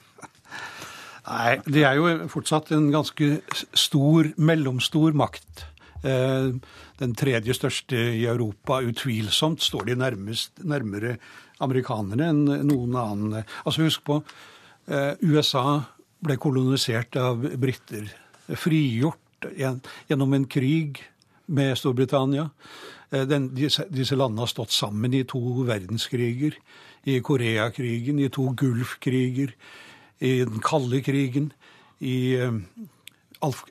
[1.27, 3.27] Nei, de er jo fortsatt en ganske
[3.75, 5.65] stor, mellomstor makt.
[6.01, 8.79] Den tredje største i Europa.
[8.79, 11.17] Utvilsomt står de nærmest, nærmere
[11.61, 13.41] amerikanerne enn noen annen.
[13.65, 14.21] Altså Husk på,
[15.27, 15.65] USA
[16.23, 18.07] ble kolonisert av briter.
[18.55, 19.20] Frigjort
[20.07, 21.01] gjennom en krig
[21.51, 22.49] med Storbritannia.
[23.11, 26.55] Den, disse, disse landene har stått sammen i to verdenskriger.
[27.03, 29.51] I Koreakrigen, i to Gulfkriger,
[30.21, 31.49] i den kalde krigen,
[31.99, 32.37] i,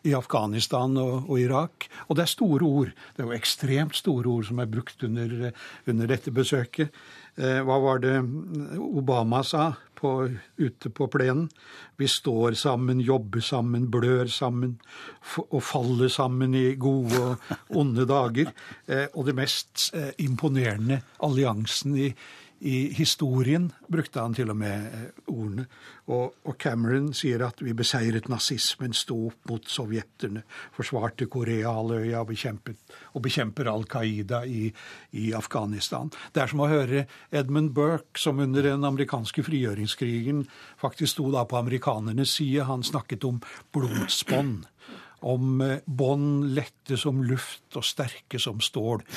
[0.03, 1.87] i Afghanistan og, og, Irak.
[2.09, 2.91] Og det er store ord.
[3.15, 5.53] Det er jo ekstremt store ord som er brukt under,
[5.87, 6.91] under dette besøket.
[7.39, 8.19] Hva var det
[8.83, 10.13] Obama sa på,
[10.59, 11.47] ute på plenen?
[12.01, 14.79] Vi står sammen, jobber sammen, blør sammen
[15.47, 17.37] og faller sammen i gode og
[17.83, 18.51] onde dager.
[19.15, 22.11] Og det mest imponerende alliansen i,
[22.61, 25.65] i historien brukte han til og med ordene.
[26.13, 30.43] Og, og, Cameron sier at vi beseiret nazismen, sto opp mot sovjeterne,
[30.77, 32.35] forsvarte Koreahalvøya og,
[33.15, 34.67] og bekjemper Al Qaida i,
[35.13, 36.13] i, Afghanistan.
[36.35, 40.45] Det er som å høre Edmund Burke, som under den amerikanske frigjøringskrigen
[40.81, 42.69] faktisk sto da på amerikanernes side.
[42.69, 43.41] Han snakket om
[43.73, 44.67] blodsbånd
[45.21, 49.05] om eh, bånd lette som luft og sterke som stål.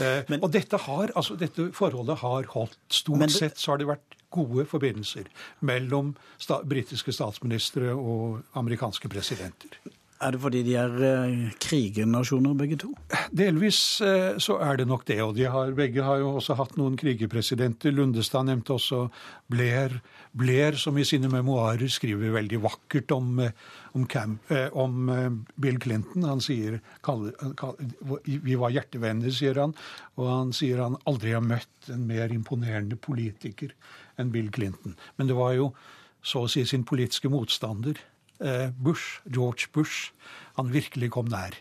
[0.00, 2.78] Eh, men, og dette, har, altså, dette forholdet har holdt.
[2.94, 5.28] Stort det, sett så har det vært gode forbindelser
[5.66, 9.76] mellom sta, britiske statsministre og amerikanske presidenter.
[10.20, 12.90] Er det fordi de er eh, krigernasjoner, begge to?
[13.32, 15.16] Delvis eh, så er det nok det.
[15.24, 17.94] Og de har, begge har jo også hatt noen krigerpresidenter.
[17.96, 19.06] Lundestad nevnte også
[19.48, 19.96] Blair.
[20.36, 23.56] Blair, som i sine memoarer skriver veldig vakkert om, eh,
[23.96, 24.36] om, Cam,
[24.76, 25.08] om
[25.56, 26.28] Bill Clinton.
[26.28, 27.80] Han sier kall, kall,
[28.28, 29.72] Vi var hjertevenner, sier han.
[30.20, 33.72] Og han sier han aldri har møtt en mer imponerende politiker
[34.20, 35.00] enn Bill Clinton.
[35.16, 35.72] Men det var jo
[36.20, 37.96] så å si sin politiske motstander
[38.40, 40.14] Bush, George Bush,
[40.56, 41.58] han virkelig kom nær.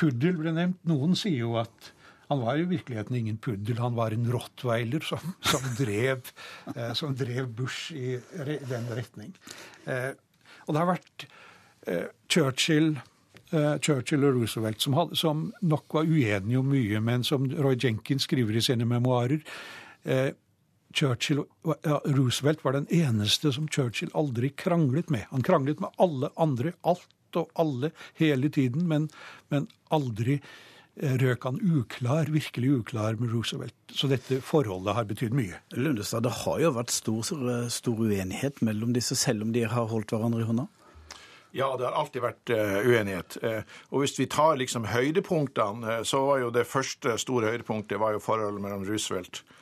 [0.00, 0.80] Puddel ble nevnt.
[0.88, 1.92] Noen sier jo at
[2.30, 6.30] han var i virkeligheten ingen puddel, han var en rottweiler som, som, drev,
[6.76, 8.20] eh, som drev, Bush i
[8.70, 9.32] den retning.
[9.90, 10.12] Eh,
[10.66, 11.30] og det har vært
[12.30, 12.92] Churchill,
[13.50, 18.28] Churchill og Roosevelt som, hadde, som, nok var uenige om mye, men som Roy Jenkins
[18.28, 19.40] skriver i sine memoarer
[20.94, 21.44] Churchill,
[21.82, 25.26] ja, Roosevelt var den eneste som Churchill aldri kranglet med.
[25.30, 29.06] Han kranglet med alle andre, alt og alle, hele tiden, men,
[29.48, 33.76] men aldri eh, røk han uklar, virkelig uklar med Roosevelt.
[33.94, 35.62] Så dette forholdet har betydd mye.
[35.78, 37.22] Lundestad, det har jo vært stor,
[37.70, 40.66] stor uenighet mellom disse, selv om de har holdt hverandre i hånda?
[41.54, 43.38] Ja, det har alltid vært uh, uenighet.
[43.42, 47.98] Uh, og hvis vi tar liksom høydepunktene, uh, så var jo det første store høydepunktet
[47.98, 49.56] var jo forholdet mellom Roosevelt og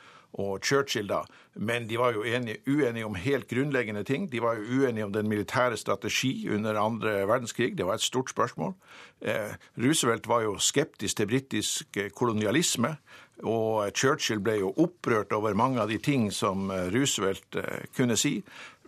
[0.61, 1.23] Churchill, da.
[1.55, 4.31] Men de var jo enige, uenige om helt grunnleggende ting.
[4.31, 7.77] De var jo uenige om den militære strategi under andre verdenskrig.
[7.77, 8.73] Det var et stort spørsmål.
[9.21, 12.95] Eh, Roosevelt var jo skeptisk til britisk eh, kolonialisme.
[13.43, 18.17] Og Churchill ble jo opprørt over mange av de ting som eh, Roosevelt eh, kunne
[18.19, 18.39] si.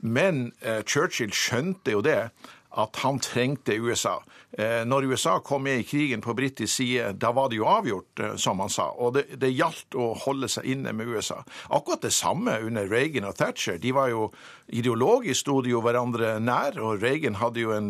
[0.02, 2.30] Men eh, Churchill skjønte jo det
[2.72, 4.22] at han trengte USA.
[4.52, 8.20] Eh, når USA kom med i krigen på britisk side, da var det jo avgjort,
[8.20, 8.90] eh, som han sa.
[8.96, 11.42] Og det, det gjaldt å holde seg inne med USA.
[11.70, 13.80] Akkurat det samme under Reagan og Thatcher.
[13.82, 14.32] De var jo
[14.72, 17.90] Ideologisk sto de jo hverandre nær, og Reagan hadde jo en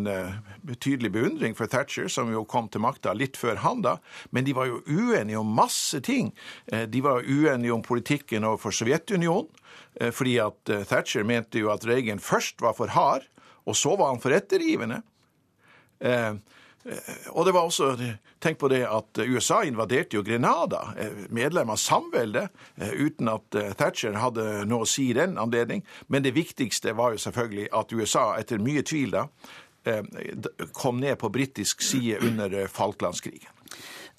[0.66, 3.92] betydelig beundring for Thatcher, som jo kom til makta litt før han da.
[4.34, 6.32] Men de var jo uenige om masse ting.
[6.66, 9.46] De var uenige om politikken overfor Sovjetunionen.
[10.10, 13.30] Fordi at Thatcher mente jo at Reagan først var for hard,
[13.64, 15.02] og så var han for ettergivende.
[16.02, 17.94] Eh, eh, og det var også,
[18.42, 22.50] Tenk på det at USA invaderte jo Grenada, eh, medlem av samveldet,
[22.98, 25.84] uten at Thatcher hadde noe å si i den anledning.
[26.08, 29.28] Men det viktigste var jo selvfølgelig at USA, etter mye tvil da,
[30.78, 33.50] kom ned på britisk side under Falklandskrigen.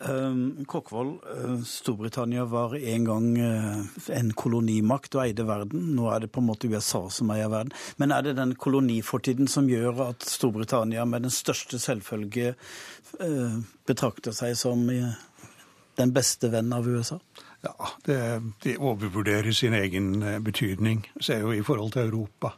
[0.10, 3.80] Ehm, Kokkvold, eh, Storbritannia var en gang eh,
[4.18, 5.94] en kolonimakt og eide verden.
[5.96, 7.72] Nå er det på en måte USA som eier verden.
[8.02, 14.36] Men er det den kolonifortiden som gjør at Storbritannia med den største selvfølge eh, betrakter
[14.36, 17.20] seg som den beste venn av USA?
[17.64, 18.20] Ja, det,
[18.66, 21.06] de overvurderer sin egen betydning.
[21.22, 22.58] Ser jo i forhold til Europa.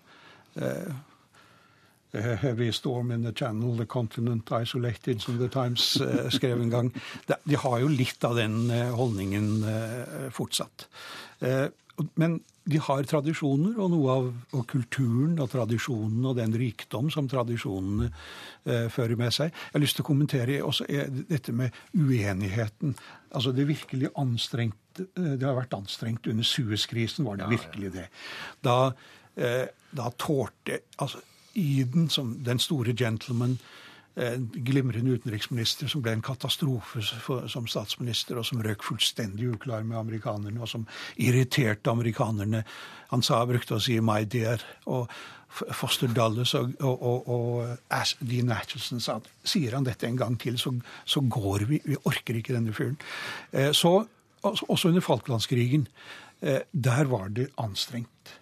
[2.16, 6.92] Heavy storm in the channel, the continent isolated, som The Times uh, skrev en gang.
[7.28, 9.66] De, de, har jo litt av den uh, holdningen
[10.32, 10.88] fortsatt.
[12.16, 17.28] men de har tradisjoner, og noe av og kulturen og tradisjonen og den rikdom som
[17.30, 18.10] tradisjonene
[18.92, 19.52] fører med seg.
[19.52, 20.88] Jeg har lyst til å kommentere også
[21.30, 22.96] dette med uenigheten.
[23.36, 28.08] Altså det virkelig anstrengt Det har vært anstrengt under Suez-krisen, var det virkelig det.
[28.64, 28.92] Da,
[29.36, 31.20] da tålte altså
[31.56, 33.58] Eden, som den store gentleman,
[34.64, 37.02] glimrende utenriksminister som ble en katastrofe
[37.52, 40.86] som statsminister, og som røk fullstendig uklar med amerikanerne, og som
[41.20, 42.62] irriterte amerikanerne.
[43.12, 44.64] Han sa, brukte å si 'my dear'.
[44.86, 45.12] og
[45.56, 50.36] Foster Dulles og, og, og, og Dean Atchison sa at sier han dette en gang
[50.42, 50.74] til, så,
[51.08, 51.80] så går vi.
[51.86, 52.98] Vi orker ikke denne fyren.
[53.54, 53.94] Eh, så,
[54.44, 55.88] også under Falklandskrigen.
[56.42, 58.36] Eh, der var det anstrengt.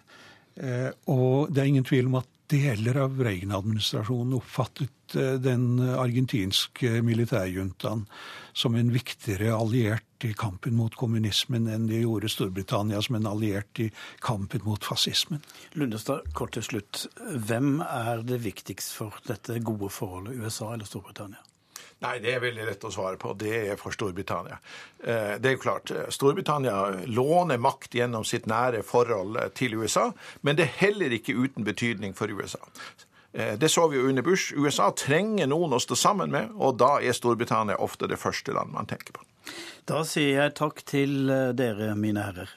[0.56, 7.00] Eh, og det er ingen tvil om at deler av Reagan-administrasjonen oppfattet eh, den argentinske
[7.04, 8.06] militærjuntaen
[8.54, 13.82] som en viktigere alliert i kampen mot kommunismen enn de gjorde Storbritannia som en alliert
[13.82, 13.90] i
[14.24, 15.42] kampen mot fascismen.
[15.74, 17.06] Lundestad, kort til slutt.
[17.18, 21.42] Hvem er det viktigst for dette gode forholdet, USA eller Storbritannia?
[22.02, 23.32] Nei, det er veldig lett å svare på.
[23.38, 24.58] Det er for Storbritannia.
[25.04, 29.78] Eh, det er jo klart, eh, Storbritannia låner makt gjennom sitt nære forhold eh, til
[29.80, 30.10] USA,
[30.42, 32.62] men det er heller ikke uten betydning for USA.
[33.34, 34.52] Det så vi jo under Bush.
[34.54, 38.70] USA trenger noen å stå sammen med, og da er Storbritannia ofte det første land
[38.70, 39.24] man tenker på.
[39.90, 41.26] Da sier jeg takk til
[41.58, 42.52] dere, mine herrer.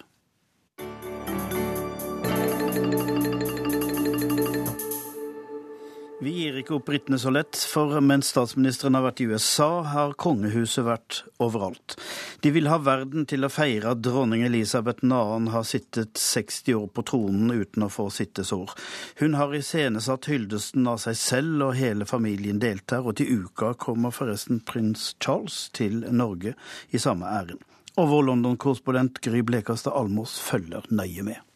[6.67, 11.21] Ikke opp britene så lett, for mens statsministeren har vært i USA, har kongehuset vært
[11.39, 11.95] overalt.
[12.43, 15.21] De vil ha verden til å feire at dronning Elisabeth 2.
[15.53, 18.75] har sittet 60 år på tronen uten å få sittesår.
[19.23, 23.07] Hun har iscenesatt hyldesten av seg selv, og hele familien deltar.
[23.07, 26.57] Og til uka kommer forresten prins Charles til Norge
[26.91, 27.63] i samme ærend.
[27.97, 31.46] Og vår London-korrespondent Gry Blekastad Almås følger nøye med.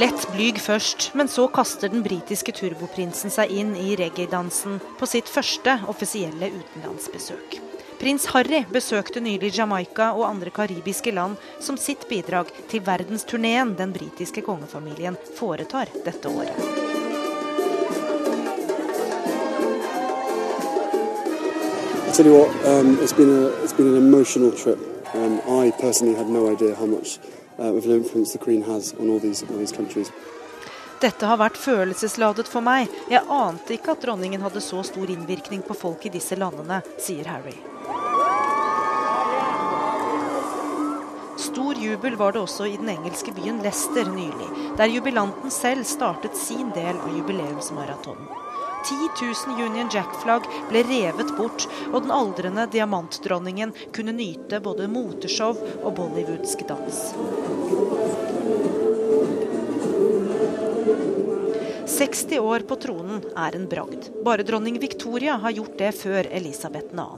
[0.00, 5.28] Lett blyg først, men så kaster den britiske turboprinsen seg inn i reggae-dansen på sitt
[5.28, 7.58] første offisielle utenlandsbesøk.
[8.00, 13.92] Prins Harry besøkte nylig Jamaica og andre karibiske land som sitt bidrag til verdensturneen den
[13.92, 16.56] britiske kongefamilien foretar dette året.
[22.14, 24.78] tell you what, um, it's been a it's been an emotional trip.
[25.14, 27.18] Um, I personally had no idea how much
[31.00, 32.88] Dette har vært følelsesladet for meg.
[33.12, 37.28] Jeg ante ikke at dronningen hadde så stor innvirkning på folk i disse landene, sier
[37.28, 37.56] Harry.
[41.40, 46.36] Stor jubel var det også i den engelske byen Leicester nylig, der jubilanten selv startet
[46.36, 48.49] sin del av jubileumsmaratonen.
[48.84, 48.94] 10
[49.46, 55.94] 000 Union Jack-flagg ble revet bort, og den aldrende diamantdronningen kunne nyte både moteshow og
[55.98, 57.02] bollywoodsk dans.
[62.00, 64.06] 60 år på tronen er en bragd.
[64.24, 67.08] Bare dronning Victoria har gjort det før Elisabeth 2.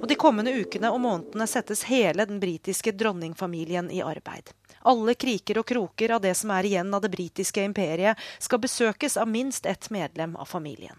[0.00, 4.54] Og De kommende ukene og månedene settes hele den britiske dronningfamilien i arbeid.
[4.88, 9.18] Alle kriker og kroker av det som er igjen av det britiske imperiet, skal besøkes
[9.20, 10.96] av minst ett medlem av familien.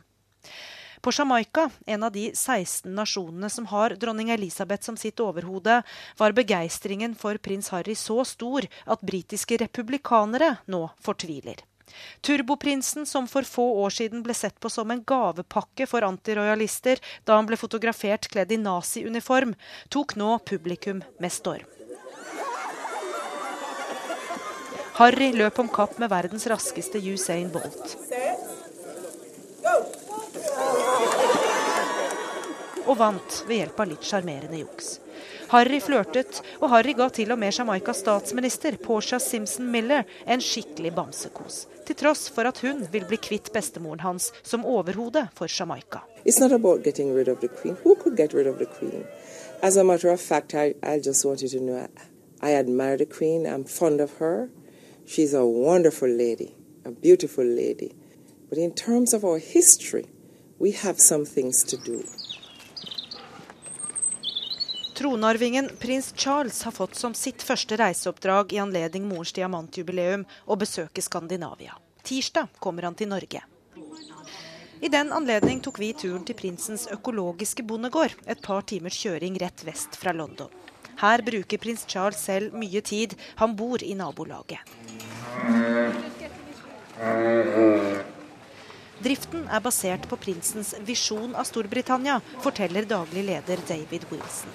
[1.01, 5.79] På Jamaica, en av de 16 nasjonene som har dronning Elisabeth som sitt overhode,
[6.17, 11.65] var begeistringen for prins Harry så stor at britiske republikanere nå fortviler.
[12.21, 17.37] Turboprinsen, som for få år siden ble sett på som en gavepakke for antirojalister da
[17.39, 19.55] han ble fotografert kledd i naziuniform,
[19.89, 21.67] tok nå publikum med storm.
[25.01, 27.95] Harry løp om kapp med verdens raskeste Usain Bolt.
[32.85, 34.99] Og vant ved hjelp av litt sjarmerende juks.
[35.51, 40.93] Harry flørtet, og Harry ga til og med Jamaicas statsminister Portia Simpson Miller en skikkelig
[40.95, 41.65] bamsekos.
[41.87, 45.99] Til tross for at hun vil bli kvitt bestemoren hans som overhode for Jamaica.
[49.61, 51.87] As a matter of fact, I, I just want you to know I,
[52.41, 53.45] I admire the queen.
[53.45, 54.47] I'm fond of her.
[55.05, 57.91] She's a wonderful lady, a beautiful lady.
[58.49, 60.05] But in terms of our history,
[60.59, 61.77] we have some things to.
[64.93, 71.01] Tronarvingen prins Charles har fått som sitt første reiseoppdrag i anledning morens diamantjubileum å besøke
[71.01, 71.77] Skandinavia.
[72.03, 73.43] Tirsdag kommer han til Norge.
[74.81, 79.63] I den anledning tok vi turen til prinsens økologiske bondegård, et par timers kjøring rett
[79.63, 80.49] vest fra London.
[81.01, 83.13] Her bruker prins Charles selv mye tid.
[83.39, 84.59] Han bor i nabolaget.
[89.01, 94.51] Driften er basert på prinsens visjon av Storbritannia, forteller daglig leder David Wilson.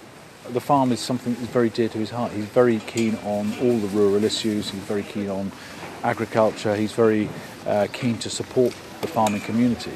[0.50, 2.32] The farm is something that's very dear to his heart.
[2.32, 4.70] He's very keen on all the rural issues.
[4.70, 5.50] He's very keen on
[6.02, 6.76] agriculture.
[6.76, 7.28] He's very
[7.66, 9.92] uh, keen to support the farming community.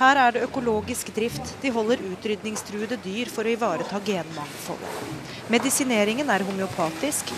[0.00, 1.50] Her er det økologisk drift.
[1.60, 5.20] De holder utrydningstruede dyr for å ivareta genmangfoldet.
[5.50, 7.32] Medisineringen er homeopatisk.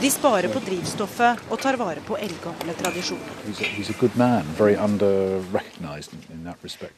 [0.00, 3.32] De sparer på drivstoffet og tar vare på eldgamle tradisjoner.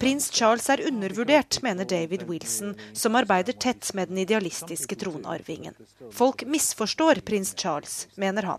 [0.01, 5.77] Prins Charles er undervurdert, mener David Wilson, som arbeider tett med den idealistiske tronarvingen.
[6.17, 8.59] Folk misforstår prins Charles, mener han.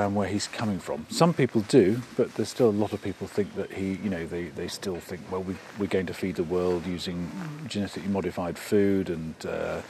[0.00, 1.04] Understand where he's coming from.
[1.10, 4.26] Some people do, but there's still a lot of people think that he, you know,
[4.26, 7.30] they, they still think, well, we, we're going to feed the world using
[7.66, 9.82] genetically modified food and uh,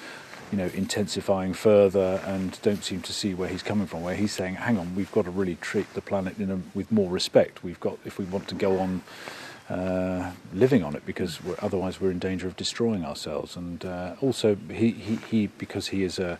[0.50, 4.32] you know, intensifying further and don't seem to see where he's coming from, where he's
[4.32, 7.62] saying, hang on, we've got to really treat the planet a, with more respect.
[7.62, 9.02] We've got, if we want to go on
[9.71, 13.57] uh, living on it, because we're, otherwise we're in danger of destroying ourselves.
[13.57, 16.39] And uh, also, he, he, he, because he is a,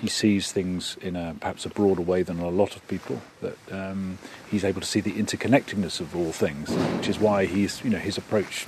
[0.00, 3.20] he sees things in a perhaps a broader way than a lot of people.
[3.42, 4.18] That um,
[4.50, 7.98] he's able to see the interconnectedness of all things, which is why he's, you know,
[7.98, 8.66] his approach,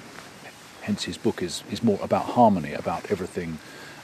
[0.82, 3.58] hence his book, is is more about harmony, about everything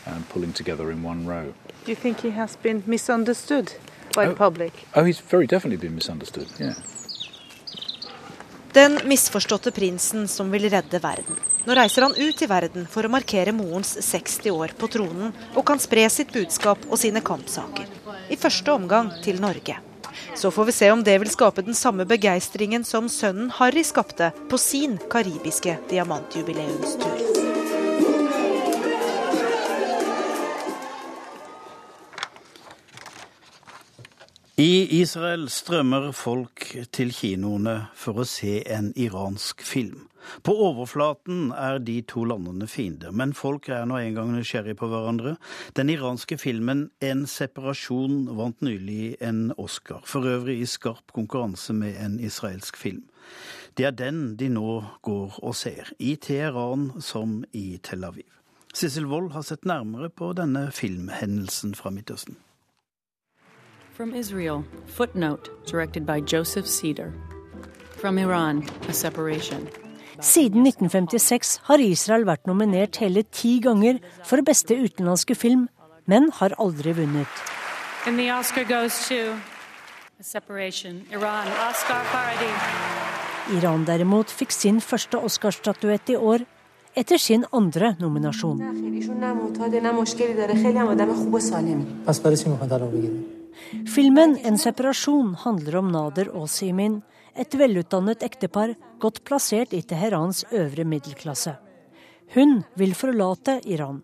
[0.06, 1.52] um, pulling together in one row.
[1.84, 3.74] Do you think he has been misunderstood
[4.14, 4.72] by oh, the public?
[4.94, 6.48] Oh, he's very definitely been misunderstood.
[6.58, 6.74] Yeah.
[8.74, 11.36] Den misforståtte prinsen som vil redde verden.
[11.64, 15.62] Nå reiser han ut i verden for å markere morens 60 år på tronen, og
[15.68, 17.86] kan spre sitt budskap og sine kampsaker.
[18.26, 19.78] I første omgang til Norge.
[20.34, 24.32] Så får vi se om det vil skape den samme begeistringen som sønnen Harry skapte
[24.50, 27.53] på sin karibiske diamantjubileumstur.
[34.54, 40.04] I Israel strømmer folk til kinoene for å se en iransk film.
[40.46, 45.32] På overflaten er de to landene fiender, men folk er nå engang nysgjerrig på hverandre.
[45.74, 51.98] Den iranske filmen En separasjon vant nylig en Oscar, for øvrig i skarp konkurranse med
[51.98, 53.02] en israelsk film.
[53.74, 58.30] Det er den de nå går og ser, i Teheran som i Tel Aviv.
[58.70, 62.38] Sissel Wold har sett nærmere på denne filmhendelsen fra Midtøsten.
[63.94, 67.12] From Israel, Footnote, directed by Joseph Cedar.
[68.00, 69.68] From Iran, A Separation.
[70.20, 75.68] Siden 1956 har Israel vært nominert hele ti ganger for beste utenlandske film,
[76.10, 77.30] men har aldri vunnet.
[81.12, 81.54] Iran,
[83.54, 86.42] Iran derimot fikk sin første Oscar-statuett i år,
[86.96, 88.58] etter sin andre nominasjon.
[93.86, 97.02] Filmen 'En separasjon' handler om Nader og Simin,
[97.36, 101.56] et velutdannet ektepar godt plassert i Teherans øvre middelklasse.
[102.34, 104.02] Hun vil forlate Iran,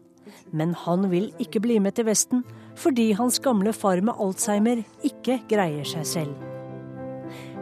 [0.53, 2.44] men han vil ikke bli med til Vesten
[2.80, 6.34] fordi hans gamle far med Alzheimer ikke greier seg selv.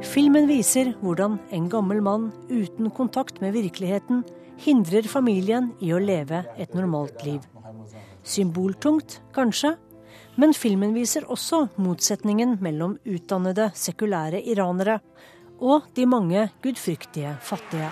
[0.02, 4.24] Filmen viser hvordan en gammel mann uten kontakt med virkeligheten
[4.62, 7.42] hindrer familien i å leve et normalt liv.
[8.22, 9.76] Symboltungt, kanskje,
[10.38, 15.00] men filmen viser også motsetningen mellom utdannede, sekulære iranere
[15.58, 17.90] og de mange gudfryktige fattige.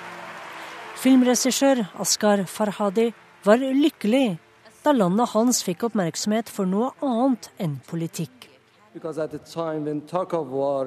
[0.97, 3.11] Filmregissør Askar Farhadi
[3.45, 4.39] var lykkelig
[4.85, 8.47] da landet hans fikk oppmerksomhet for noe annet enn politikk.
[8.95, 10.87] War,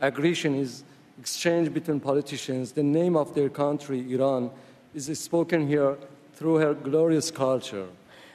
[0.00, 0.84] aggression is
[1.20, 4.50] exchanged between politicians, the name of their country, Iran,
[4.94, 5.96] is spoken here
[6.34, 7.86] through her glorious culture.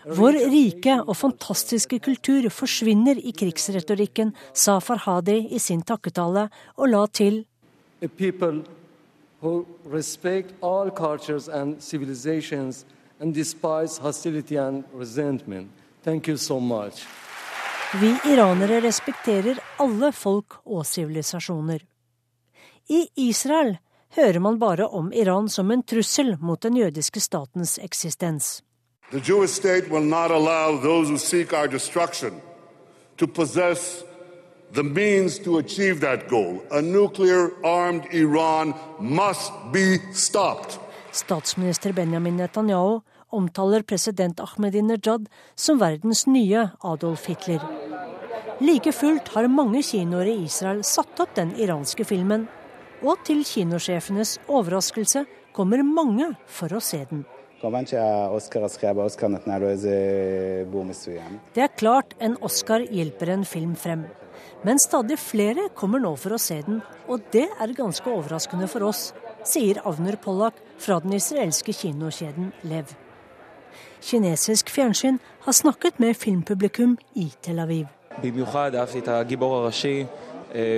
[0.05, 7.05] Vår rike og fantastiske kultur forsvinner i krigsretorikken, sa Farhadi i sin takketale, og la
[7.09, 7.41] til
[18.01, 21.81] Vi iranere respekterer alle folk og sivilisasjoner.
[22.89, 23.77] I Israel
[24.17, 28.64] hører man bare om Iran som en trussel mot den jødiske statens eksistens.
[29.11, 32.41] The Jewish state will not allow those who seek our destruction
[33.17, 34.03] to possess
[34.73, 36.63] the means to achieve that goal.
[36.71, 40.79] A nuclear armed Iran must be stopped.
[41.11, 43.01] Statsminister Benjamin Netanyahu
[43.31, 47.61] omtaler president Ahmadinejad som verdens nye Adolf Hitler.
[48.59, 52.47] Like fullt har mange kinoer i Israel satt opp den iranske filmen,
[53.03, 57.25] og til kinosjefenes overraskelse kommer mange for å se den.
[61.54, 64.04] Det er klart en Oscar hjelper en film frem.
[64.64, 68.88] Men stadig flere kommer nå for å se den, og det er ganske overraskende for
[68.88, 69.12] oss,
[69.44, 72.96] sier Avner Pollak fra den israelske kinokjeden Lev.
[74.00, 77.86] Kinesisk fjernsyn har snakket med filmpublikum i Tel Aviv.
[78.22, 80.04] במיוחד אהבתי את הגיבור הראשי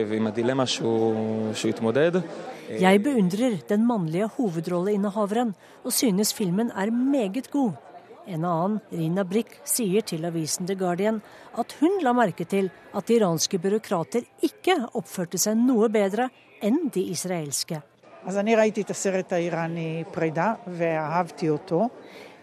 [0.08, 2.12] ועם הדילמה שהוא, שהוא התמודד.
[2.67, 5.53] Jeg beundrer den mannlige hovedrolleinnehaveren,
[5.87, 7.77] og synes filmen er meget god.
[8.27, 11.21] En annen, Rina Brick, sier til avisen The Guardian
[11.55, 16.27] at hun la merke til at iranske byråkrater ikke oppførte seg noe bedre
[16.59, 17.79] enn de israelske.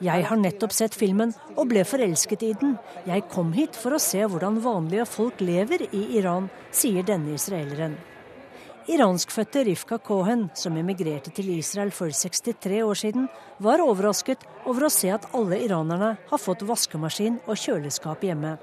[0.05, 2.79] Jeg har nettopp sett filmen og ble forelsket i den.
[3.05, 8.01] Jeg kom hit for å se hvordan vanlige folk lever i Iran, sier denne israeleren.
[8.85, 13.29] Iranskfødte Rifka Cohen, som emigrerte til Israel for 63 år siden,
[13.59, 18.59] var overrasket over å se at alle iranerne har fått vaskemaskin og kjøleskap hjemme.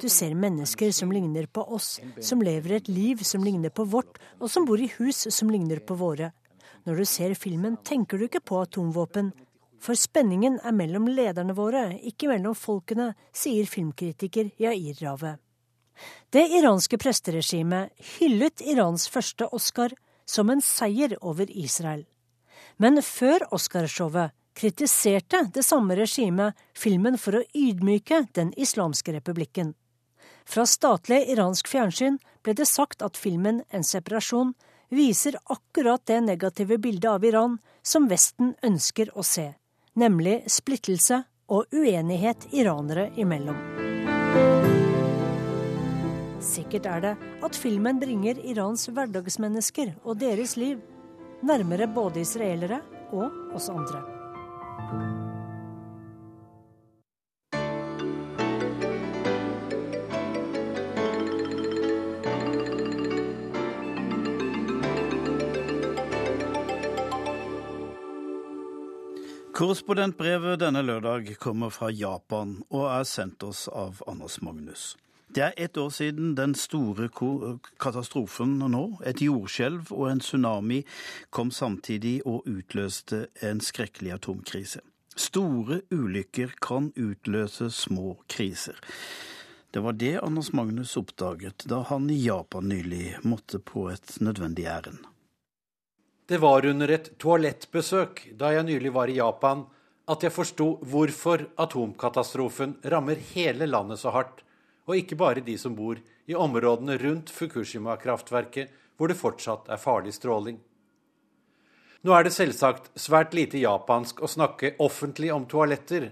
[0.00, 4.16] Du ser mennesker som ligner på oss, som lever et liv som ligner på vårt,
[4.40, 6.32] og som bor i hus som ligner på våre.
[6.88, 9.30] Når du ser filmen, tenker du ikke på atomvåpen,
[9.84, 15.36] for spenningen er mellom lederne våre, ikke mellom folkene, sier filmkritiker Yair Rave.
[16.32, 19.92] Det iranske presteregimet hyllet Irans første Oscar
[20.26, 22.06] som en seier over Israel.
[22.80, 29.74] Men før Oscarshowet kritiserte det samme regimet filmen for å ydmyke Den islamske republikken.
[30.44, 34.54] Fra statlig iransk fjernsyn ble det sagt at filmen En separasjon
[34.94, 39.52] viser akkurat det negative bildet av Iran som Vesten ønsker å se
[39.98, 43.58] nemlig splittelse og uenighet iranere imellom.
[46.44, 47.14] Sikkert er det
[47.44, 50.82] at filmen bringer Irans hverdagsmennesker og deres liv
[51.44, 52.80] nærmere både israelere
[53.12, 54.04] og oss andre.
[69.54, 74.96] Korrespondentbrevet denne lørdag kommer fra Japan og er sendt oss av Anders Magnus.
[75.30, 77.06] Det er ett år siden den store
[77.78, 80.80] katastrofen nå, et jordskjelv og en tsunami,
[81.30, 84.82] kom samtidig og utløste en skrekkelig atomkrise.
[85.14, 88.74] Store ulykker kan utløse små kriser.
[89.70, 94.66] Det var det Anders Magnus oppdaget da han i Japan nylig måtte på et nødvendig
[94.66, 95.13] ærend.
[96.26, 99.66] Det var under et toalettbesøk da jeg nylig var i Japan
[100.08, 104.40] at jeg forsto hvorfor atomkatastrofen rammer hele landet så hardt,
[104.88, 110.14] og ikke bare de som bor i områdene rundt Fukushima-kraftverket hvor det fortsatt er farlig
[110.16, 110.56] stråling.
[112.04, 116.10] Nå er det selvsagt svært lite japansk å snakke offentlig om toaletter.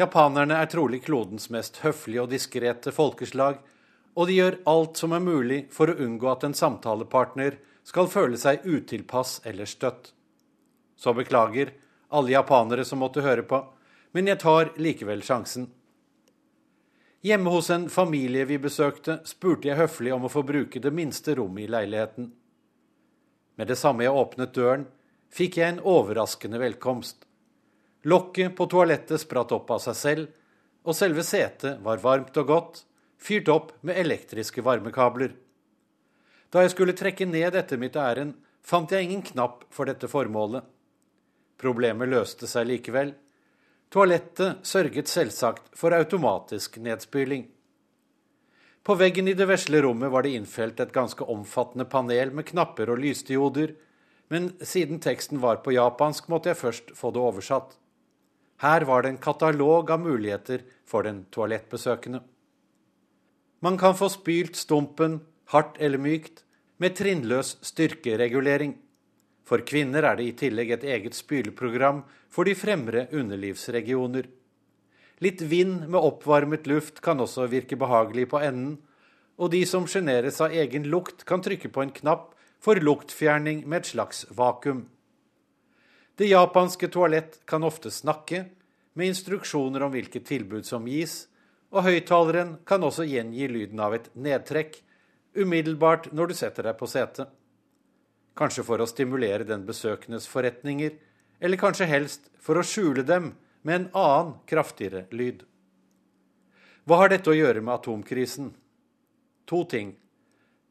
[0.00, 3.60] Japanerne er trolig klodens mest høflige og diskrete folkeslag,
[4.16, 8.36] og de gjør alt som er mulig for å unngå at en samtalepartner skal føle
[8.36, 10.12] seg utilpass eller støtt.
[10.98, 11.72] Så beklager
[12.12, 13.62] alle japanere som måtte høre på,
[14.12, 15.70] men jeg tar likevel sjansen.
[17.24, 21.34] Hjemme hos en familie vi besøkte, spurte jeg høflig om å få bruke det minste
[21.38, 22.28] rommet i leiligheten.
[23.58, 24.84] Med det samme jeg åpnet døren,
[25.32, 27.24] fikk jeg en overraskende velkomst.
[28.04, 30.28] Lokket på toalettet spratt opp av seg selv,
[30.86, 32.84] og selve setet var varmt og godt,
[33.18, 35.34] fyrt opp med elektriske varmekabler.
[36.52, 40.64] Da jeg skulle trekke ned dette mitt ærend, fant jeg ingen knapp for dette formålet.
[41.58, 43.12] Problemet løste seg likevel.
[43.92, 47.46] Toalettet sørget selvsagt for automatisk nedspyling.
[48.84, 52.92] På veggen i det vesle rommet var det innfelt et ganske omfattende panel med knapper
[52.92, 53.74] og lysdioder,
[54.32, 57.74] men siden teksten var på japansk, måtte jeg først få det oversatt.
[58.64, 62.22] Her var det en katalog av muligheter for den toalettbesøkende.
[63.60, 65.20] Man kan få spylt stumpen,
[65.52, 66.44] hardt eller mykt,
[66.78, 68.76] med trinnløs styrkeregulering.
[69.48, 74.28] For kvinner er det i tillegg et eget spyleprogram for de fremre underlivsregioner.
[75.24, 78.76] Litt vind med oppvarmet luft kan også virke behagelig på enden,
[79.38, 83.82] og de som sjeneres av egen lukt, kan trykke på en knapp for luktfjerning med
[83.82, 84.84] et slags vakuum.
[86.18, 88.44] Det japanske toalett kan ofte snakke,
[88.98, 91.28] med instruksjoner om hvilke tilbud som gis,
[91.70, 94.80] og høyttaleren kan også gjengi lyden av et nedtrekk,
[95.38, 97.30] umiddelbart når du setter deg på setet.
[98.38, 100.94] Kanskje for å stimulere den besøkendes forretninger,
[101.40, 103.32] eller kanskje helst for å skjule dem
[103.62, 105.44] med en annen, kraftigere lyd.
[106.88, 108.52] Hva har dette å gjøre med atomkrisen?
[109.50, 109.96] To ting.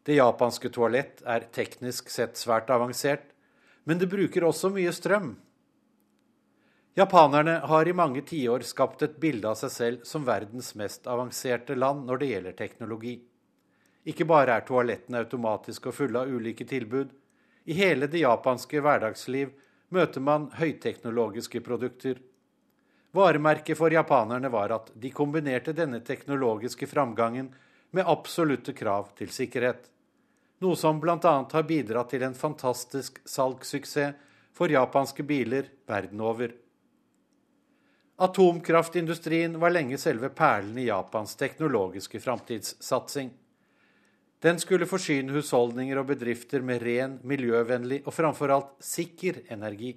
[0.08, 3.28] Det japanske toalett er teknisk sett svært avansert,
[3.84, 5.36] men det bruker også mye strøm.
[6.98, 11.76] Japanerne har i mange tiår skapt et bilde av seg selv som verdens mest avanserte
[11.78, 13.20] land når det gjelder teknologi.
[14.08, 17.12] Ikke bare er toalettene automatiske og fulle av ulike tilbud.
[17.68, 19.52] I hele det japanske hverdagsliv
[19.92, 22.22] møter man høyteknologiske produkter.
[23.16, 27.50] Varemerket for japanerne var at de kombinerte denne teknologiske framgangen
[27.92, 29.90] med absolutte krav til sikkerhet.
[30.64, 31.18] Noe som bl.a.
[31.52, 34.16] har bidratt til en fantastisk salgssuksess
[34.58, 36.54] for japanske biler verden over.
[38.18, 43.30] Atomkraftindustrien var lenge selve perlen i Japans teknologiske framtidssatsing.
[44.44, 49.96] Den skulle forsyne husholdninger og bedrifter med ren, miljøvennlig og framfor alt sikker energi.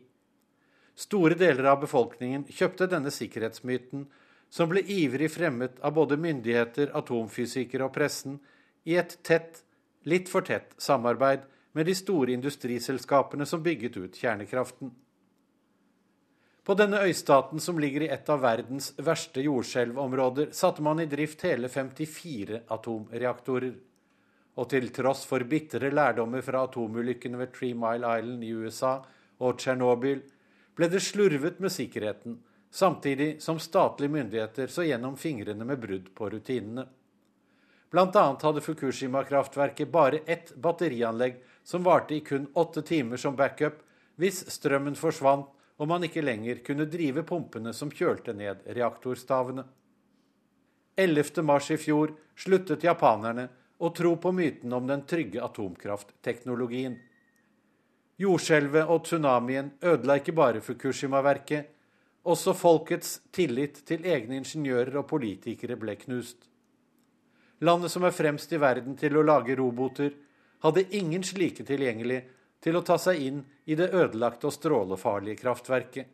[0.96, 4.06] Store deler av befolkningen kjøpte denne sikkerhetsmyten,
[4.50, 8.40] som ble ivrig fremmet av både myndigheter, atomfysikere og pressen,
[8.88, 9.60] i et tett,
[10.08, 11.44] litt for tett samarbeid
[11.76, 14.90] med de store industriselskapene som bygget ut kjernekraften.
[16.64, 21.44] På denne øystaten, som ligger i et av verdens verste jordskjelvområder, satte man i drift
[21.46, 23.72] hele 54 atomreaktorer.
[24.58, 28.96] Og til tross for bitre lærdommer fra atomulykkene ved Three Mile Island i USA
[29.40, 30.22] og Tsjernobyl,
[30.76, 32.38] ble det slurvet med sikkerheten,
[32.70, 36.86] samtidig som statlige myndigheter så gjennom fingrene med brudd på rutinene.
[37.90, 38.24] Bl.a.
[38.42, 43.80] hadde Fukushima-kraftverket bare ett batterianlegg som varte i kun åtte timer som backup
[44.20, 45.48] hvis strømmen forsvant
[45.80, 49.64] og man ikke lenger kunne drive pumpene som kjølte ned reaktorstavene.
[51.00, 51.42] 11.
[51.46, 53.46] mars i fjor sluttet japanerne
[53.80, 56.98] å tro på myten om den trygge atomkraftteknologien.
[58.20, 61.70] Jordskjelvet og tsunamien ødela ikke bare Fukushima-verket.
[62.28, 66.44] Også folkets tillit til egne ingeniører og politikere ble knust.
[67.64, 70.12] Landet som er fremst i verden til å lage roboter,
[70.60, 72.20] hadde ingen slike tilgjengelig
[72.60, 76.06] til å ta seg inn i det ødelagte og strålefarlige kraftverket.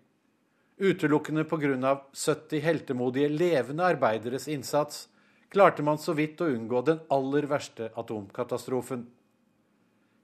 [0.79, 1.97] Utelukkende pga.
[2.13, 5.09] 70 heltemodige levende arbeideres innsats
[5.49, 9.07] klarte man så vidt å unngå den aller verste atomkatastrofen.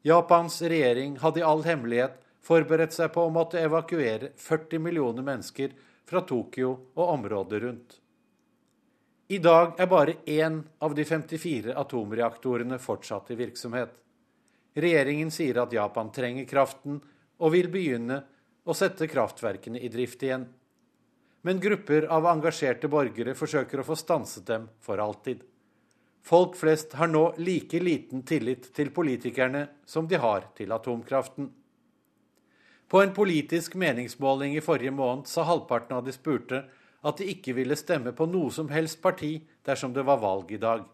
[0.03, 5.75] Japans regjering hadde i all hemmelighet forberedt seg på å måtte evakuere 40 millioner mennesker
[6.09, 7.99] fra Tokyo og området rundt.
[9.33, 13.95] I dag er bare én av de 54 atomreaktorene fortsatt i virksomhet.
[14.75, 16.99] Regjeringen sier at Japan trenger kraften
[17.39, 18.19] og vil begynne
[18.65, 20.45] å sette kraftverkene i drift igjen.
[21.43, 25.43] Men grupper av engasjerte borgere forsøker å få stanset dem for alltid.
[26.23, 31.51] Folk flest har nå like liten tillit til politikerne som de har til atomkraften.
[32.87, 36.63] På en politisk meningsmåling i forrige måned sa halvparten av de spurte
[37.03, 39.35] at de ikke ville stemme på noe som helst parti
[39.67, 40.85] dersom det var valg i dag.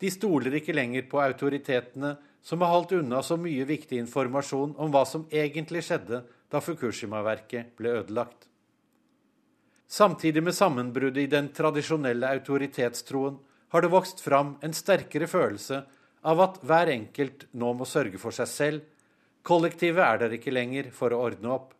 [0.00, 4.90] De stoler ikke lenger på autoritetene som har holdt unna så mye viktig informasjon om
[4.90, 8.49] hva som egentlig skjedde da Fukushima-verket ble ødelagt.
[9.90, 13.40] Samtidig med sammenbruddet i den tradisjonelle autoritetstroen
[13.74, 15.80] har det vokst fram en sterkere følelse
[16.30, 18.84] av at hver enkelt nå må sørge for seg selv.
[19.42, 21.72] Kollektivet er der ikke lenger for å ordne opp.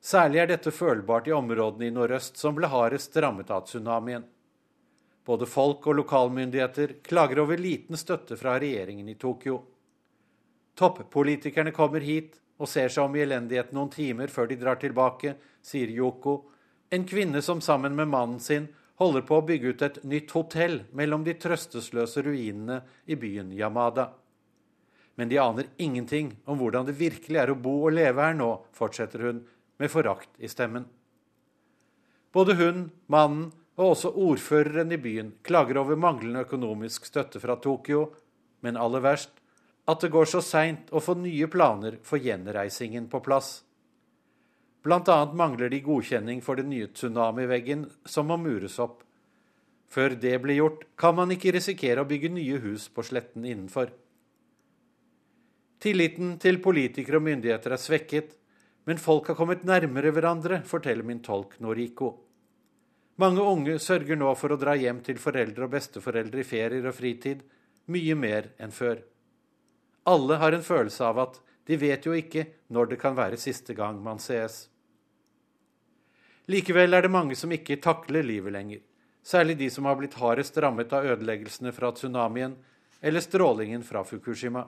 [0.00, 4.24] Særlig er dette følbart i områdene i nordøst som ble hardest rammet av tsunamien.
[5.28, 9.58] Både folk og lokalmyndigheter klager over liten støtte fra regjeringen i Tokyo.
[10.72, 15.34] Toppolitikerne kommer hit og ser seg om i elendighet noen timer før de drar tilbake,
[15.60, 16.38] sier Yoko,
[16.90, 18.68] en kvinne som sammen med mannen sin
[19.00, 24.10] holder på å bygge ut et nytt hotell mellom de trøstesløse ruinene i byen Yamada.
[25.14, 28.50] Men de aner ingenting om hvordan det virkelig er å bo og leve her nå,
[28.76, 29.40] fortsetter hun
[29.80, 30.84] med forakt i stemmen.
[32.32, 33.48] Både hun, mannen
[33.80, 38.10] og også ordføreren i byen klager over manglende økonomisk støtte fra Tokyo,
[38.60, 39.32] men aller verst
[39.88, 43.62] at det går så seint å få nye planer for gjenreisingen på plass.
[44.84, 49.02] Annet mangler de godkjenning for den nye tsunamiveggen som må mures opp.
[49.90, 53.90] Før det blir gjort, kan man ikke risikere å bygge nye hus på sletten innenfor.
[55.80, 58.36] Tilliten til politikere og myndigheter er svekket,
[58.88, 62.14] men folk har kommet nærmere hverandre, forteller min tolk Noriko.
[63.20, 66.96] Mange unge sørger nå for å dra hjem til foreldre og besteforeldre i ferier og
[66.96, 67.42] fritid,
[67.90, 69.02] mye mer enn før.
[70.08, 71.40] Alle har en følelse av at
[71.70, 74.64] de vet jo ikke når det kan være siste gang man sees.
[76.50, 78.80] Likevel er det mange som ikke takler livet lenger,
[79.22, 82.56] særlig de som har blitt hardest rammet av ødeleggelsene fra tsunamien
[83.00, 84.64] eller strålingen fra Fukushima.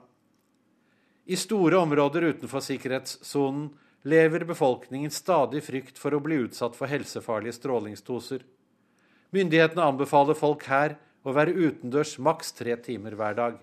[1.25, 3.67] I store områder utenfor sikkerhetssonen
[4.07, 8.47] lever befolkningen stadig frykt for å bli utsatt for helsefarlige strålingsdoser.
[9.35, 13.61] Myndighetene anbefaler folk her å være utendørs maks tre timer hver dag.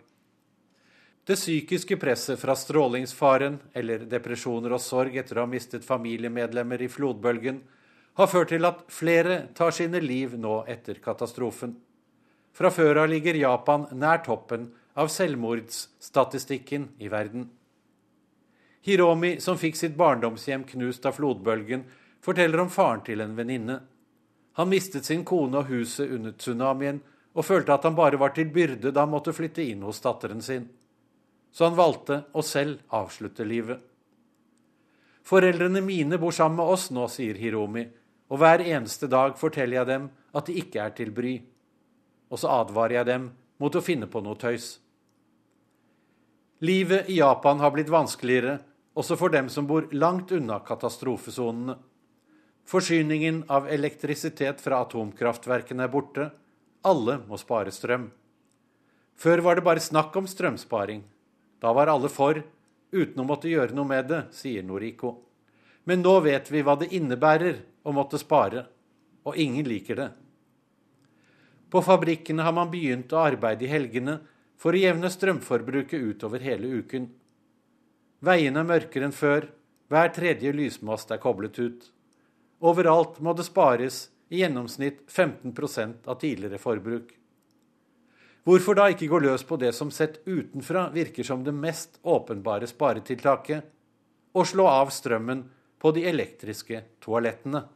[1.31, 6.89] Det psykiske presset fra strålingsfaren eller depresjoner og sorg etter å ha mistet familiemedlemmer i
[6.91, 7.61] flodbølgen
[8.19, 11.77] har ført til at flere tar sine liv nå etter katastrofen.
[12.51, 14.65] Fra før av ligger Japan nær toppen
[14.99, 17.47] av selvmordsstatistikken i verden.
[18.83, 21.87] Hiromi, som fikk sitt barndomshjem knust av flodbølgen,
[22.27, 23.79] forteller om faren til en venninne.
[24.59, 26.99] Han mistet sin kone og huset under tsunamien,
[27.39, 30.43] og følte at han bare var til byrde da han måtte flytte inn hos datteren
[30.43, 30.67] sin.
[31.53, 33.81] Så han valgte å selv avslutte livet.
[35.27, 37.85] Foreldrene mine bor sammen med oss nå, sier Hiromi,
[38.31, 41.35] og hver eneste dag forteller jeg dem at de ikke er til bry.
[42.31, 43.29] Og så advarer jeg dem
[43.61, 44.79] mot å finne på noe tøys.
[46.63, 48.59] Livet i Japan har blitt vanskeligere,
[48.95, 51.77] også for dem som bor langt unna katastrofesonene.
[52.71, 56.27] Forsyningen av elektrisitet fra atomkraftverkene er borte.
[56.87, 58.11] Alle må spare strøm.
[59.21, 61.03] Før var det bare snakk om strømsparing.
[61.61, 62.41] Da var alle for,
[62.91, 65.15] uten å måtte gjøre noe med det, sier Noriko.
[65.85, 68.65] Men nå vet vi hva det innebærer å måtte spare,
[69.29, 70.11] og ingen liker det.
[71.71, 74.19] På fabrikkene har man begynt å arbeide i helgene
[74.61, 77.07] for å jevne strømforbruket utover hele uken.
[78.21, 79.47] Veiene er mørkere enn før,
[79.91, 81.87] hver tredje lysmast er koblet ut.
[82.61, 87.15] Overalt må det spares i gjennomsnitt 15% av tidligere forbruk.
[88.45, 92.69] Hvorfor da ikke gå løs på det som sett utenfra virker som det mest åpenbare
[92.71, 93.67] sparetiltaket
[94.33, 95.45] å slå av strømmen
[95.81, 97.67] på de elektriske toalettene?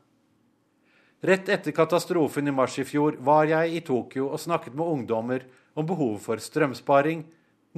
[1.24, 5.44] Rett etter katastrofen i mars i fjor var jeg i Tokyo og snakket med ungdommer
[5.74, 7.24] om behovet for strømsparing,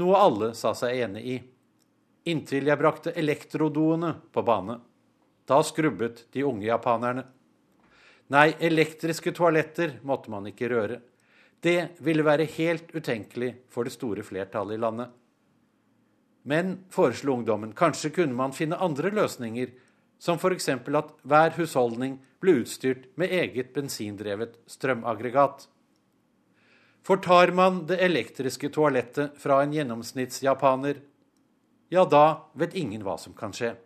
[0.02, 1.36] noe alle sa seg enig i.
[2.26, 4.80] Inntil jeg brakte elektrodoene på bane.
[5.46, 7.22] Da skrubbet de unge japanerne.
[8.34, 10.98] Nei, elektriske toaletter måtte man ikke røre.
[11.62, 15.14] Det ville være helt utenkelig for det store flertallet i landet.
[16.46, 19.72] Men, foreslo ungdommen, kanskje kunne man finne andre løsninger,
[20.18, 20.68] som f.eks.
[20.68, 25.66] at hver husholdning ble utstyrt med eget bensindrevet strømaggregat.
[27.06, 31.02] For tar man det elektriske toalettet fra en gjennomsnittsjapaner,
[31.90, 33.76] ja, da vet ingen hva som kan skje.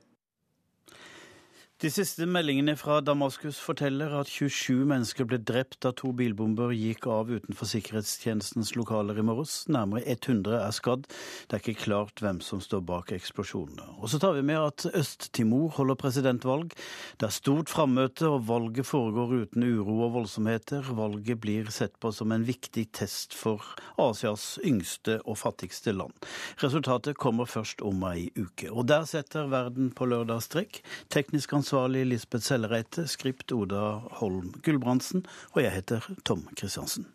[1.81, 7.07] De siste meldingene fra Damaskus forteller at 27 mennesker ble drept da to bilbomber gikk
[7.09, 9.63] av utenfor sikkerhetstjenestens lokaler i morges.
[9.73, 11.07] Nærmere 100 er skadd.
[11.49, 13.87] Det er ikke klart hvem som står bak eksplosjonene.
[13.97, 16.75] Og så tar vi med at Øst-Timor holder presidentvalg.
[17.17, 20.93] Det er stort frammøte, og valget foregår uten uro og voldsomheter.
[21.01, 23.65] Valget blir sett på som en viktig test for
[23.97, 26.13] Asias yngste og fattigste land.
[26.61, 28.69] Resultatet kommer først om ei uke.
[28.69, 30.85] Og der setter verden på lørdag strek.
[31.09, 35.23] Teknisk ansvarlig Ansvarlig Lisbeth Sellereite, skript Oda Holm Gulbrandsen,
[35.55, 37.07] og jeg heter Tom Kristiansen.